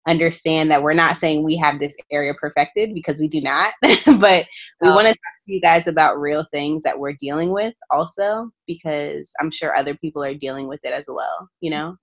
understand 0.06 0.70
that 0.70 0.82
we're 0.82 0.94
not 0.94 1.18
saying 1.18 1.42
we 1.42 1.56
have 1.56 1.78
this 1.80 1.96
area 2.00 2.24
perfected 2.34 2.94
because 2.94 3.10
we 3.10 3.28
do 3.28 3.40
not, 3.40 3.64
but 4.18 4.46
we 4.80 4.88
No. 4.88 4.92
want 4.92 5.06
to 5.06 5.12
talk 5.12 5.34
to 5.46 5.52
you 5.52 5.60
guys 5.60 5.86
about 5.86 6.20
real 6.20 6.44
things 6.50 6.82
that 6.82 6.98
we're 6.98 7.14
dealing 7.20 7.50
with 7.50 7.74
also 7.90 8.50
because 8.66 9.32
I'm 9.40 9.50
sure 9.50 9.74
other 9.74 9.94
people 9.94 10.22
are 10.24 10.34
dealing 10.34 10.68
with 10.68 10.80
it 10.84 10.92
as 10.92 11.06
well, 11.08 11.48
you 11.60 11.70
know. 11.70 11.96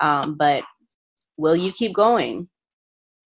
Um, 0.00 0.36
but 0.36 0.64
will 1.36 1.56
you 1.56 1.72
keep 1.72 1.94
going? 1.94 2.48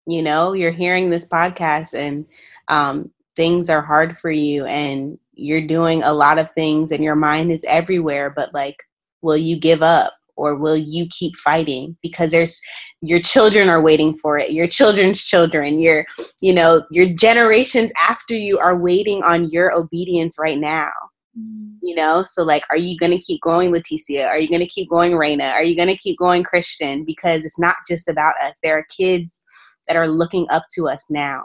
You 0.06 0.22
know, 0.22 0.52
you're 0.52 0.70
hearing 0.70 1.10
this 1.10 1.26
podcast 1.26 1.94
and 1.94 2.26
um, 2.68 3.10
things 3.36 3.68
are 3.70 3.82
hard 3.82 4.16
for 4.16 4.30
you 4.30 4.64
and 4.66 5.18
you're 5.34 5.66
doing 5.66 6.02
a 6.02 6.12
lot 6.12 6.38
of 6.38 6.50
things 6.52 6.92
and 6.92 7.02
your 7.04 7.16
mind 7.16 7.52
is 7.52 7.64
everywhere, 7.66 8.32
but 8.34 8.52
like, 8.54 8.76
will 9.22 9.36
you 9.36 9.58
give 9.58 9.82
up 9.82 10.14
or 10.36 10.54
will 10.54 10.76
you 10.76 11.06
keep 11.10 11.36
fighting? 11.36 11.96
Because 12.02 12.30
there's 12.30 12.60
your 13.02 13.20
children 13.20 13.68
are 13.68 13.82
waiting 13.82 14.16
for 14.18 14.38
it 14.38 14.52
your 14.52 14.66
children's 14.66 15.22
children 15.22 15.80
your 15.80 16.06
you 16.40 16.52
know 16.52 16.82
your 16.90 17.06
generations 17.14 17.90
after 18.00 18.34
you 18.34 18.58
are 18.58 18.78
waiting 18.78 19.22
on 19.22 19.48
your 19.50 19.72
obedience 19.72 20.36
right 20.38 20.58
now. 20.58 20.90
Mm. 21.38 21.76
you 21.82 21.94
know 21.94 22.24
so 22.24 22.42
like 22.42 22.62
are 22.70 22.78
you 22.78 22.96
going 22.98 23.12
to 23.12 23.18
keep 23.18 23.40
going 23.42 23.72
leticia? 23.72 24.26
Are 24.26 24.38
you 24.38 24.48
going 24.48 24.60
to 24.60 24.66
keep 24.66 24.88
going 24.88 25.16
reina 25.16 25.48
are 25.48 25.62
you 25.62 25.76
going 25.76 25.88
to 25.88 25.96
keep 25.96 26.18
going 26.18 26.42
christian? 26.42 27.04
Because 27.04 27.44
it's 27.44 27.58
not 27.58 27.76
just 27.88 28.08
about 28.08 28.34
us. 28.42 28.54
There 28.62 28.78
are 28.78 28.86
kids 28.96 29.44
that 29.86 29.96
are 29.96 30.08
looking 30.08 30.46
up 30.50 30.64
to 30.76 30.88
us 30.88 31.04
now. 31.10 31.44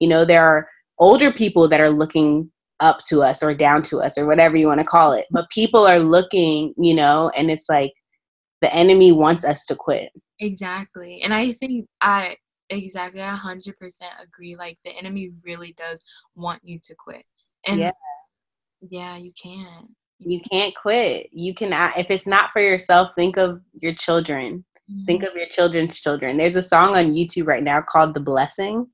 You 0.00 0.08
know 0.08 0.24
there 0.24 0.44
are 0.44 0.68
older 0.98 1.32
people 1.32 1.68
that 1.68 1.80
are 1.80 1.90
looking 1.90 2.50
up 2.80 2.98
to 3.08 3.22
us 3.22 3.42
or 3.42 3.54
down 3.54 3.82
to 3.82 4.00
us 4.00 4.18
or 4.18 4.26
whatever 4.26 4.56
you 4.56 4.66
want 4.66 4.80
to 4.80 4.86
call 4.86 5.12
it. 5.12 5.26
But 5.30 5.50
people 5.50 5.86
are 5.86 5.98
looking, 5.98 6.74
you 6.76 6.94
know, 6.94 7.30
and 7.36 7.50
it's 7.50 7.68
like 7.68 7.92
the 8.60 8.72
enemy 8.74 9.12
wants 9.12 9.44
us 9.44 9.64
to 9.66 9.76
quit. 9.76 10.10
Exactly. 10.40 11.22
And 11.22 11.32
I 11.34 11.52
think 11.52 11.86
I 12.00 12.36
exactly 12.70 13.20
a 13.20 13.30
hundred 13.30 13.78
percent 13.78 14.12
agree. 14.22 14.56
Like 14.56 14.78
the 14.84 14.92
enemy 14.92 15.32
really 15.44 15.74
does 15.76 16.02
want 16.34 16.60
you 16.64 16.78
to 16.82 16.94
quit. 16.96 17.24
And 17.66 17.80
yeah, 17.80 17.90
yeah 18.88 19.16
you 19.16 19.32
can't. 19.40 19.88
You 20.20 20.40
can't 20.50 20.74
quit. 20.74 21.28
You 21.32 21.54
cannot 21.54 21.96
if 21.96 22.10
it's 22.10 22.26
not 22.26 22.50
for 22.52 22.60
yourself, 22.60 23.10
think 23.16 23.36
of 23.36 23.60
your 23.74 23.94
children. 23.94 24.64
Mm-hmm. 24.90 25.04
Think 25.04 25.22
of 25.22 25.34
your 25.34 25.48
children's 25.50 26.00
children. 26.00 26.36
There's 26.38 26.56
a 26.56 26.62
song 26.62 26.96
on 26.96 27.12
YouTube 27.12 27.46
right 27.46 27.62
now 27.62 27.82
called 27.82 28.14
The 28.14 28.20
Blessing 28.20 28.86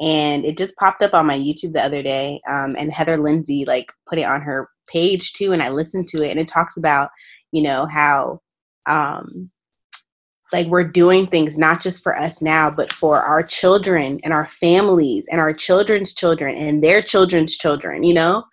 and 0.00 0.44
it 0.44 0.56
just 0.56 0.76
popped 0.76 1.02
up 1.02 1.14
on 1.14 1.26
my 1.26 1.38
YouTube 1.38 1.72
the 1.72 1.82
other 1.82 2.02
day. 2.02 2.40
Um, 2.50 2.76
and 2.78 2.92
Heather 2.92 3.16
Lindsay 3.16 3.64
like 3.66 3.92
put 4.08 4.18
it 4.18 4.24
on 4.24 4.40
her 4.42 4.68
page 4.86 5.32
too, 5.32 5.52
and 5.52 5.62
I 5.62 5.70
listened 5.70 6.08
to 6.08 6.22
it, 6.22 6.30
and 6.30 6.40
it 6.40 6.48
talks 6.48 6.76
about 6.76 7.10
you 7.52 7.62
know 7.62 7.86
how 7.86 8.40
um, 8.88 9.50
like 10.52 10.66
we're 10.68 10.84
doing 10.84 11.26
things 11.26 11.58
not 11.58 11.82
just 11.82 12.02
for 12.02 12.16
us 12.16 12.40
now, 12.40 12.70
but 12.70 12.92
for 12.92 13.20
our 13.20 13.42
children 13.42 14.18
and 14.24 14.32
our 14.32 14.48
families 14.48 15.26
and 15.30 15.40
our 15.40 15.52
children's 15.52 16.14
children 16.14 16.56
and 16.56 16.82
their 16.82 17.02
children's 17.02 17.56
children. 17.56 18.02
You 18.02 18.14
know, 18.14 18.44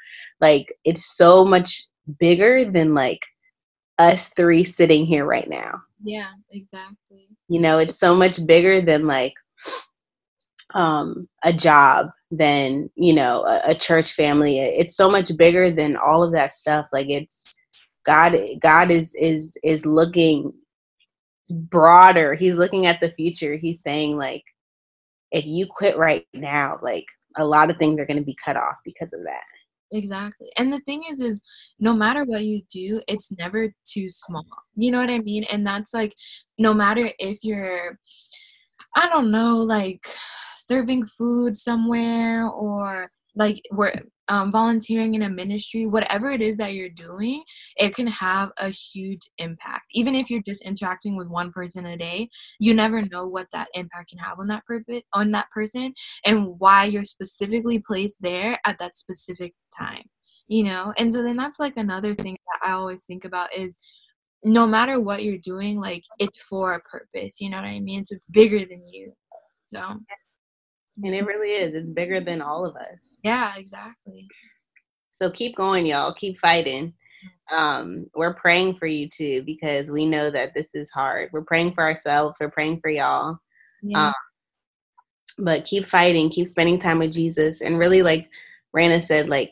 like 0.41 0.73
it's 0.83 1.15
so 1.15 1.45
much 1.45 1.87
bigger 2.19 2.69
than 2.69 2.93
like 2.93 3.21
us 3.97 4.29
three 4.29 4.63
sitting 4.63 5.05
here 5.05 5.25
right 5.25 5.49
now. 5.49 5.81
Yeah, 6.03 6.31
exactly. 6.51 7.29
You 7.47 7.61
know, 7.61 7.79
it's 7.79 7.97
so 7.97 8.13
much 8.13 8.45
bigger 8.45 8.81
than 8.81 9.07
like 9.07 9.33
um, 10.73 11.27
a 11.43 11.53
job 11.53 12.09
than 12.31 12.89
you 12.95 13.13
know 13.13 13.43
a, 13.45 13.71
a, 13.71 13.75
church 13.75 14.13
family 14.13 14.59
it's 14.59 14.97
so 14.97 15.09
much 15.09 15.35
bigger 15.37 15.71
than 15.71 15.95
all 15.95 16.23
of 16.23 16.33
that 16.33 16.51
stuff 16.51 16.87
like 16.91 17.09
it's 17.09 17.55
god 18.05 18.37
god 18.61 18.91
is 18.91 19.15
is 19.15 19.57
is 19.63 19.85
looking 19.85 20.53
broader. 21.49 22.33
He's 22.33 22.55
looking 22.55 22.85
at 22.87 22.99
the 22.99 23.11
future. 23.11 23.55
He's 23.55 23.81
saying 23.81 24.17
like 24.17 24.43
if 25.31 25.45
you 25.45 25.67
quit 25.67 25.97
right 25.97 26.25
now 26.33 26.79
like 26.81 27.05
a 27.37 27.45
lot 27.45 27.69
of 27.69 27.77
things 27.77 27.99
are 27.99 28.05
going 28.05 28.19
to 28.19 28.23
be 28.23 28.37
cut 28.43 28.57
off 28.57 28.75
because 28.85 29.13
of 29.13 29.21
that. 29.23 29.43
Exactly. 29.91 30.49
And 30.57 30.73
the 30.73 30.79
thing 30.79 31.03
is 31.09 31.21
is 31.21 31.39
no 31.79 31.93
matter 31.93 32.23
what 32.23 32.43
you 32.43 32.61
do 32.69 33.01
it's 33.07 33.31
never 33.31 33.73
too 33.85 34.09
small. 34.09 34.45
You 34.75 34.91
know 34.91 34.99
what 34.99 35.09
i 35.09 35.19
mean? 35.19 35.43
And 35.45 35.65
that's 35.65 35.93
like 35.93 36.15
no 36.57 36.73
matter 36.73 37.11
if 37.19 37.39
you're 37.43 37.99
i 38.95 39.07
don't 39.09 39.31
know 39.31 39.57
like 39.57 40.05
serving 40.57 41.05
food 41.05 41.55
somewhere 41.55 42.47
or 42.47 43.11
like 43.35 43.61
we're 43.71 43.93
um, 44.27 44.51
volunteering 44.51 45.15
in 45.15 45.21
a 45.21 45.29
ministry, 45.29 45.85
whatever 45.85 46.31
it 46.31 46.41
is 46.41 46.57
that 46.57 46.73
you're 46.73 46.89
doing, 46.89 47.43
it 47.77 47.95
can 47.95 48.07
have 48.07 48.51
a 48.57 48.69
huge 48.69 49.21
impact. 49.37 49.85
Even 49.93 50.15
if 50.15 50.29
you're 50.29 50.41
just 50.41 50.63
interacting 50.63 51.15
with 51.15 51.29
one 51.29 51.51
person 51.51 51.85
a 51.85 51.97
day, 51.97 52.29
you 52.59 52.73
never 52.73 53.01
know 53.01 53.27
what 53.27 53.47
that 53.51 53.69
impact 53.73 54.09
can 54.09 54.19
have 54.19 54.39
on 54.39 54.47
that 54.47 54.65
purpose 54.65 55.01
on 55.13 55.31
that 55.31 55.49
person 55.51 55.93
and 56.25 56.59
why 56.59 56.85
you're 56.85 57.05
specifically 57.05 57.79
placed 57.79 58.21
there 58.21 58.57
at 58.65 58.77
that 58.79 58.95
specific 58.95 59.53
time. 59.77 60.03
You 60.47 60.63
know, 60.63 60.93
and 60.97 61.11
so 61.11 61.23
then 61.23 61.37
that's 61.37 61.59
like 61.59 61.75
another 61.75 62.13
thing 62.13 62.37
that 62.47 62.69
I 62.69 62.73
always 62.73 63.05
think 63.05 63.25
about 63.25 63.53
is 63.55 63.79
no 64.43 64.67
matter 64.67 64.99
what 64.99 65.23
you're 65.23 65.39
doing, 65.39 65.79
like 65.79 66.03
it's 66.19 66.39
for 66.39 66.73
a 66.73 66.81
purpose. 66.81 67.41
You 67.41 67.49
know 67.49 67.57
what 67.57 67.65
I 67.65 67.79
mean? 67.79 68.01
It's 68.01 68.13
bigger 68.29 68.59
than 68.59 68.85
you. 68.87 69.13
So 69.65 69.81
and 71.03 71.13
it 71.13 71.25
really 71.25 71.49
is. 71.49 71.73
It's 71.73 71.89
bigger 71.89 72.21
than 72.21 72.41
all 72.41 72.65
of 72.65 72.75
us. 72.75 73.19
Yeah, 73.23 73.53
exactly. 73.57 74.27
So 75.11 75.31
keep 75.31 75.55
going, 75.55 75.85
y'all. 75.85 76.13
Keep 76.13 76.37
fighting. 76.37 76.93
Um, 77.51 78.07
we're 78.15 78.33
praying 78.33 78.75
for 78.75 78.87
you 78.87 79.07
too 79.07 79.43
because 79.43 79.89
we 79.89 80.05
know 80.05 80.29
that 80.29 80.53
this 80.53 80.73
is 80.73 80.89
hard. 80.89 81.29
We're 81.31 81.43
praying 81.43 81.73
for 81.73 81.83
ourselves. 81.83 82.35
We're 82.39 82.49
praying 82.49 82.79
for 82.81 82.89
y'all. 82.89 83.37
Yeah. 83.81 84.07
Um, 84.07 84.13
but 85.37 85.65
keep 85.65 85.85
fighting. 85.85 86.29
Keep 86.29 86.47
spending 86.47 86.79
time 86.79 86.99
with 86.99 87.13
Jesus. 87.13 87.61
And 87.61 87.77
really, 87.77 88.01
like 88.01 88.29
Reina 88.73 89.01
said, 89.01 89.29
like 89.29 89.51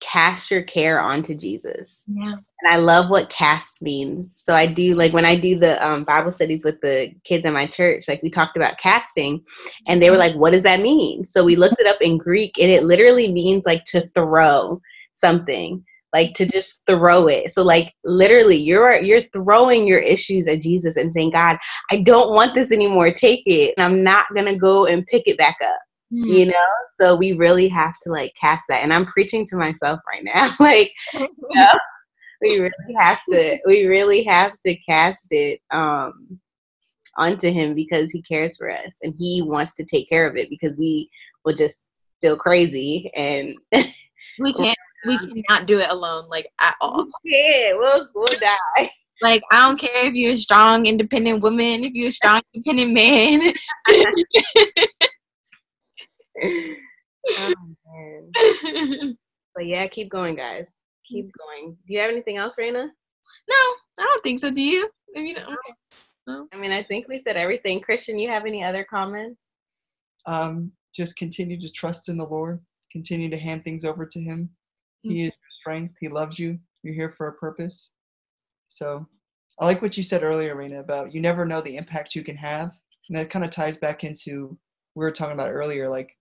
cast 0.00 0.50
your 0.50 0.62
care 0.62 1.00
onto 1.00 1.34
Jesus. 1.34 2.02
Yeah. 2.06 2.32
And 2.32 2.72
I 2.72 2.76
love 2.76 3.10
what 3.10 3.30
cast 3.30 3.82
means. 3.82 4.40
So 4.42 4.54
I 4.54 4.66
do 4.66 4.94
like 4.94 5.12
when 5.12 5.24
I 5.24 5.36
do 5.36 5.58
the 5.58 5.84
um, 5.86 6.04
Bible 6.04 6.32
studies 6.32 6.64
with 6.64 6.80
the 6.80 7.12
kids 7.24 7.44
in 7.44 7.52
my 7.52 7.66
church, 7.66 8.04
like 8.08 8.22
we 8.22 8.30
talked 8.30 8.56
about 8.56 8.78
casting 8.78 9.42
and 9.86 10.02
they 10.02 10.10
were 10.10 10.16
like, 10.16 10.34
what 10.34 10.52
does 10.52 10.62
that 10.62 10.80
mean? 10.80 11.24
So 11.24 11.44
we 11.44 11.56
looked 11.56 11.80
it 11.80 11.86
up 11.86 12.00
in 12.00 12.18
Greek 12.18 12.58
and 12.58 12.70
it 12.70 12.84
literally 12.84 13.32
means 13.32 13.64
like 13.66 13.84
to 13.84 14.06
throw 14.08 14.80
something 15.14 15.84
like 16.12 16.34
to 16.34 16.46
just 16.46 16.82
throw 16.86 17.26
it 17.26 17.50
so 17.50 17.62
like 17.62 17.92
literally 18.04 18.56
you're 18.56 18.94
you're 19.02 19.28
throwing 19.32 19.86
your 19.86 19.98
issues 19.98 20.46
at 20.46 20.60
jesus 20.60 20.96
and 20.96 21.12
saying 21.12 21.30
god 21.30 21.58
i 21.90 21.98
don't 21.98 22.32
want 22.32 22.54
this 22.54 22.70
anymore 22.70 23.10
take 23.10 23.42
it 23.44 23.74
and 23.76 23.84
i'm 23.84 24.02
not 24.02 24.24
gonna 24.34 24.56
go 24.56 24.86
and 24.86 25.06
pick 25.06 25.24
it 25.26 25.36
back 25.36 25.56
up 25.64 25.80
mm. 26.16 26.24
you 26.24 26.46
know 26.46 26.68
so 26.94 27.14
we 27.14 27.32
really 27.32 27.68
have 27.68 27.94
to 28.02 28.10
like 28.10 28.32
cast 28.40 28.64
that 28.68 28.82
and 28.82 28.92
i'm 28.92 29.06
preaching 29.06 29.46
to 29.46 29.56
myself 29.56 30.00
right 30.10 30.24
now 30.24 30.54
like 30.60 30.92
you 31.14 31.28
know, 31.54 31.78
we 32.42 32.60
really 32.60 32.94
have 32.98 33.20
to 33.28 33.58
we 33.66 33.86
really 33.86 34.22
have 34.24 34.52
to 34.64 34.74
cast 34.76 35.26
it 35.30 35.60
um 35.70 36.38
onto 37.18 37.50
him 37.50 37.74
because 37.74 38.10
he 38.10 38.20
cares 38.22 38.56
for 38.56 38.70
us 38.70 38.96
and 39.02 39.14
he 39.18 39.42
wants 39.42 39.74
to 39.74 39.84
take 39.84 40.08
care 40.08 40.28
of 40.28 40.36
it 40.36 40.50
because 40.50 40.76
we 40.76 41.08
will 41.44 41.54
just 41.54 41.90
feel 42.20 42.36
crazy 42.36 43.10
and 43.14 43.54
we 44.38 44.52
can't 44.52 44.76
we 45.06 45.16
cannot 45.18 45.66
do 45.66 45.78
it 45.78 45.88
alone 45.90 46.24
like 46.28 46.46
at 46.60 46.74
all 46.80 47.06
yeah 47.24 47.72
we'll, 47.72 48.08
we'll 48.14 48.26
die 48.40 48.90
like 49.22 49.42
I 49.50 49.66
don't 49.66 49.78
care 49.78 50.06
if 50.06 50.14
you're 50.14 50.34
a 50.34 50.36
strong, 50.36 50.86
independent 50.86 51.42
woman, 51.42 51.84
if 51.84 51.94
you're 51.94 52.08
a 52.08 52.12
strong, 52.12 52.42
independent 52.52 52.92
man. 52.92 53.52
Oh, 56.42 57.52
but 59.54 59.66
yeah, 59.66 59.86
keep 59.86 60.10
going, 60.10 60.36
guys. 60.36 60.68
Keep 61.06 61.30
going. 61.38 61.76
Do 61.86 61.94
you 61.94 62.00
have 62.00 62.10
anything 62.10 62.36
else, 62.36 62.58
Reina? 62.58 62.86
No, 63.48 63.56
I 63.98 64.02
don't 64.04 64.22
think 64.22 64.40
so. 64.40 64.50
Do 64.50 64.62
you? 64.62 64.88
If 65.08 65.24
you 65.24 65.34
don't, 65.34 65.44
okay. 65.46 65.74
no. 66.26 66.48
I 66.52 66.56
mean, 66.56 66.72
I 66.72 66.82
think 66.82 67.08
we 67.08 67.20
said 67.22 67.36
everything. 67.36 67.80
Christian, 67.80 68.18
you 68.18 68.28
have 68.28 68.44
any 68.44 68.62
other 68.62 68.84
comments? 68.84 69.40
Um, 70.26 70.72
just 70.94 71.16
continue 71.16 71.60
to 71.60 71.72
trust 71.72 72.08
in 72.08 72.18
the 72.18 72.24
Lord. 72.24 72.60
Continue 72.92 73.30
to 73.30 73.38
hand 73.38 73.64
things 73.64 73.84
over 73.84 74.06
to 74.06 74.20
Him. 74.20 74.50
Mm-hmm. 75.04 75.10
He 75.10 75.20
is 75.22 75.26
your 75.26 75.50
strength. 75.50 75.94
He 76.00 76.08
loves 76.08 76.38
you. 76.38 76.58
You're 76.82 76.94
here 76.94 77.14
for 77.16 77.28
a 77.28 77.34
purpose. 77.34 77.92
So, 78.68 79.06
I 79.60 79.64
like 79.64 79.80
what 79.80 79.96
you 79.96 80.02
said 80.02 80.22
earlier, 80.22 80.54
Reina, 80.54 80.80
about 80.80 81.14
you 81.14 81.20
never 81.20 81.44
know 81.44 81.60
the 81.60 81.76
impact 81.76 82.14
you 82.14 82.22
can 82.22 82.36
have, 82.36 82.72
and 83.08 83.16
that 83.16 83.30
kind 83.30 83.44
of 83.44 83.50
ties 83.50 83.76
back 83.76 84.04
into 84.04 84.58
we 84.94 85.04
were 85.04 85.12
talking 85.12 85.34
about 85.34 85.50
earlier. 85.50 85.88
Like 85.88 86.16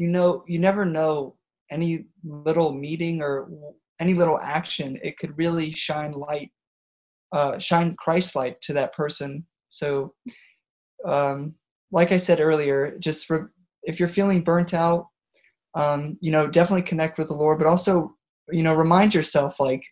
you 0.00 0.08
know 0.08 0.44
you 0.46 0.58
never 0.58 0.84
know 0.84 1.36
any 1.70 2.06
little 2.24 2.72
meeting 2.72 3.22
or 3.22 3.48
any 4.00 4.14
little 4.14 4.40
action. 4.40 4.98
It 5.02 5.18
could 5.18 5.36
really 5.38 5.70
shine 5.72 6.12
light 6.12 6.50
uh, 7.32 7.58
shine 7.58 7.94
christ 7.96 8.34
light 8.34 8.60
to 8.62 8.72
that 8.72 8.92
person. 8.92 9.46
So 9.68 10.14
um, 11.04 11.54
like 11.92 12.12
i 12.12 12.16
said 12.16 12.40
earlier 12.40 12.96
just 12.98 13.26
for, 13.26 13.52
if 13.84 13.98
you're 13.98 14.08
feeling 14.08 14.42
burnt 14.42 14.74
out 14.74 15.06
um, 15.74 16.16
you 16.20 16.30
know 16.30 16.46
definitely 16.48 16.82
connect 16.82 17.18
with 17.18 17.28
the 17.28 17.34
lord 17.34 17.58
but 17.58 17.66
also 17.66 18.14
you 18.50 18.62
know 18.62 18.74
remind 18.74 19.14
yourself 19.14 19.58
like 19.58 19.82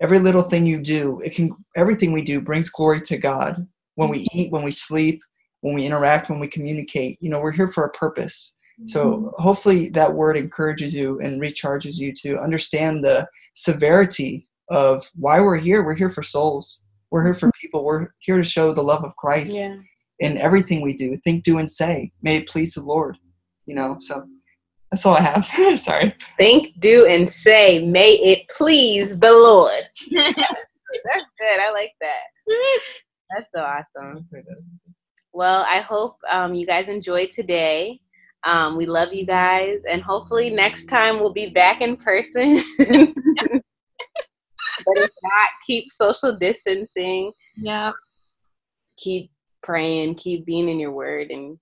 every 0.00 0.18
little 0.18 0.42
thing 0.42 0.66
you 0.66 0.80
do 0.80 1.20
it 1.24 1.34
can 1.34 1.50
everything 1.76 2.12
we 2.12 2.22
do 2.22 2.40
brings 2.40 2.70
glory 2.70 3.00
to 3.00 3.16
god. 3.16 3.66
When 3.96 4.10
we 4.10 4.28
eat 4.32 4.52
when 4.52 4.62
we 4.62 4.70
sleep 4.70 5.20
when 5.62 5.74
we 5.74 5.86
interact 5.86 6.30
when 6.30 6.38
we 6.38 6.48
communicate 6.48 7.18
you 7.20 7.30
know 7.30 7.40
we're 7.40 7.50
here 7.50 7.68
for 7.68 7.84
a 7.86 7.92
purpose 7.92 8.55
so 8.84 9.12
mm-hmm. 9.12 9.42
hopefully 9.42 9.88
that 9.90 10.12
word 10.12 10.36
encourages 10.36 10.94
you 10.94 11.18
and 11.20 11.40
recharges 11.40 11.98
you 11.98 12.12
to 12.22 12.38
understand 12.38 13.02
the 13.02 13.26
severity 13.54 14.46
of 14.70 15.08
why 15.14 15.40
we're 15.40 15.56
here. 15.56 15.82
We're 15.82 15.94
here 15.94 16.10
for 16.10 16.22
souls. 16.22 16.84
We're 17.10 17.24
here 17.24 17.34
for 17.34 17.50
people. 17.60 17.84
We're 17.84 18.08
here 18.18 18.36
to 18.36 18.44
show 18.44 18.72
the 18.72 18.82
love 18.82 19.04
of 19.04 19.16
Christ 19.16 19.54
yeah. 19.54 19.76
in 20.18 20.36
everything 20.38 20.82
we 20.82 20.94
do. 20.94 21.16
Think, 21.16 21.44
do, 21.44 21.58
and 21.58 21.70
say. 21.70 22.12
May 22.22 22.38
it 22.38 22.48
please 22.48 22.74
the 22.74 22.82
Lord. 22.82 23.16
You 23.64 23.74
know, 23.76 23.96
so 24.00 24.26
that's 24.90 25.06
all 25.06 25.16
I 25.16 25.22
have. 25.22 25.80
Sorry. 25.80 26.14
Think, 26.36 26.78
do, 26.78 27.06
and 27.06 27.30
say. 27.30 27.84
May 27.84 28.12
it 28.14 28.48
please 28.48 29.10
the 29.10 29.32
Lord. 29.32 29.84
That's 30.10 31.26
good. 31.38 31.60
I 31.60 31.70
like 31.72 31.92
that. 32.00 32.22
That's 33.30 33.46
so 33.54 33.62
awesome. 33.62 34.28
Well, 35.32 35.66
I 35.68 35.80
hope 35.80 36.16
um, 36.30 36.54
you 36.54 36.66
guys 36.66 36.88
enjoyed 36.88 37.30
today. 37.30 38.00
Um, 38.46 38.76
we 38.76 38.86
love 38.86 39.12
you 39.12 39.26
guys, 39.26 39.80
and 39.90 40.00
hopefully 40.00 40.50
next 40.50 40.86
time 40.86 41.18
we'll 41.18 41.32
be 41.32 41.50
back 41.50 41.82
in 41.82 41.96
person. 41.96 42.62
but 42.78 42.92
if 44.86 45.10
not, 45.22 45.48
keep 45.66 45.90
social 45.90 46.36
distancing. 46.36 47.32
Yeah. 47.56 47.90
Keep 48.98 49.32
praying. 49.64 50.14
Keep 50.14 50.46
being 50.46 50.68
in 50.68 50.78
your 50.78 50.92
word, 50.92 51.32
and 51.32 51.58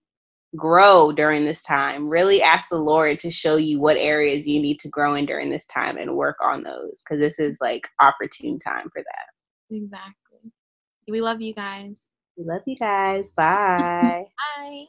grow 0.56 1.10
during 1.10 1.46
this 1.46 1.62
time. 1.62 2.06
Really 2.06 2.42
ask 2.42 2.68
the 2.68 2.76
Lord 2.76 3.18
to 3.20 3.30
show 3.30 3.56
you 3.56 3.80
what 3.80 3.96
areas 3.96 4.46
you 4.46 4.60
need 4.60 4.78
to 4.80 4.88
grow 4.88 5.14
in 5.14 5.24
during 5.24 5.48
this 5.48 5.66
time, 5.66 5.96
and 5.96 6.14
work 6.14 6.36
on 6.42 6.62
those 6.62 7.02
because 7.02 7.18
this 7.18 7.38
is 7.38 7.58
like 7.62 7.88
opportune 8.00 8.58
time 8.58 8.90
for 8.92 9.02
that. 9.02 9.74
Exactly. 9.74 10.52
We 11.08 11.22
love 11.22 11.40
you 11.40 11.54
guys. 11.54 12.02
We 12.36 12.44
love 12.44 12.62
you 12.66 12.76
guys. 12.76 13.30
Bye. 13.34 14.24
Bye. 14.58 14.84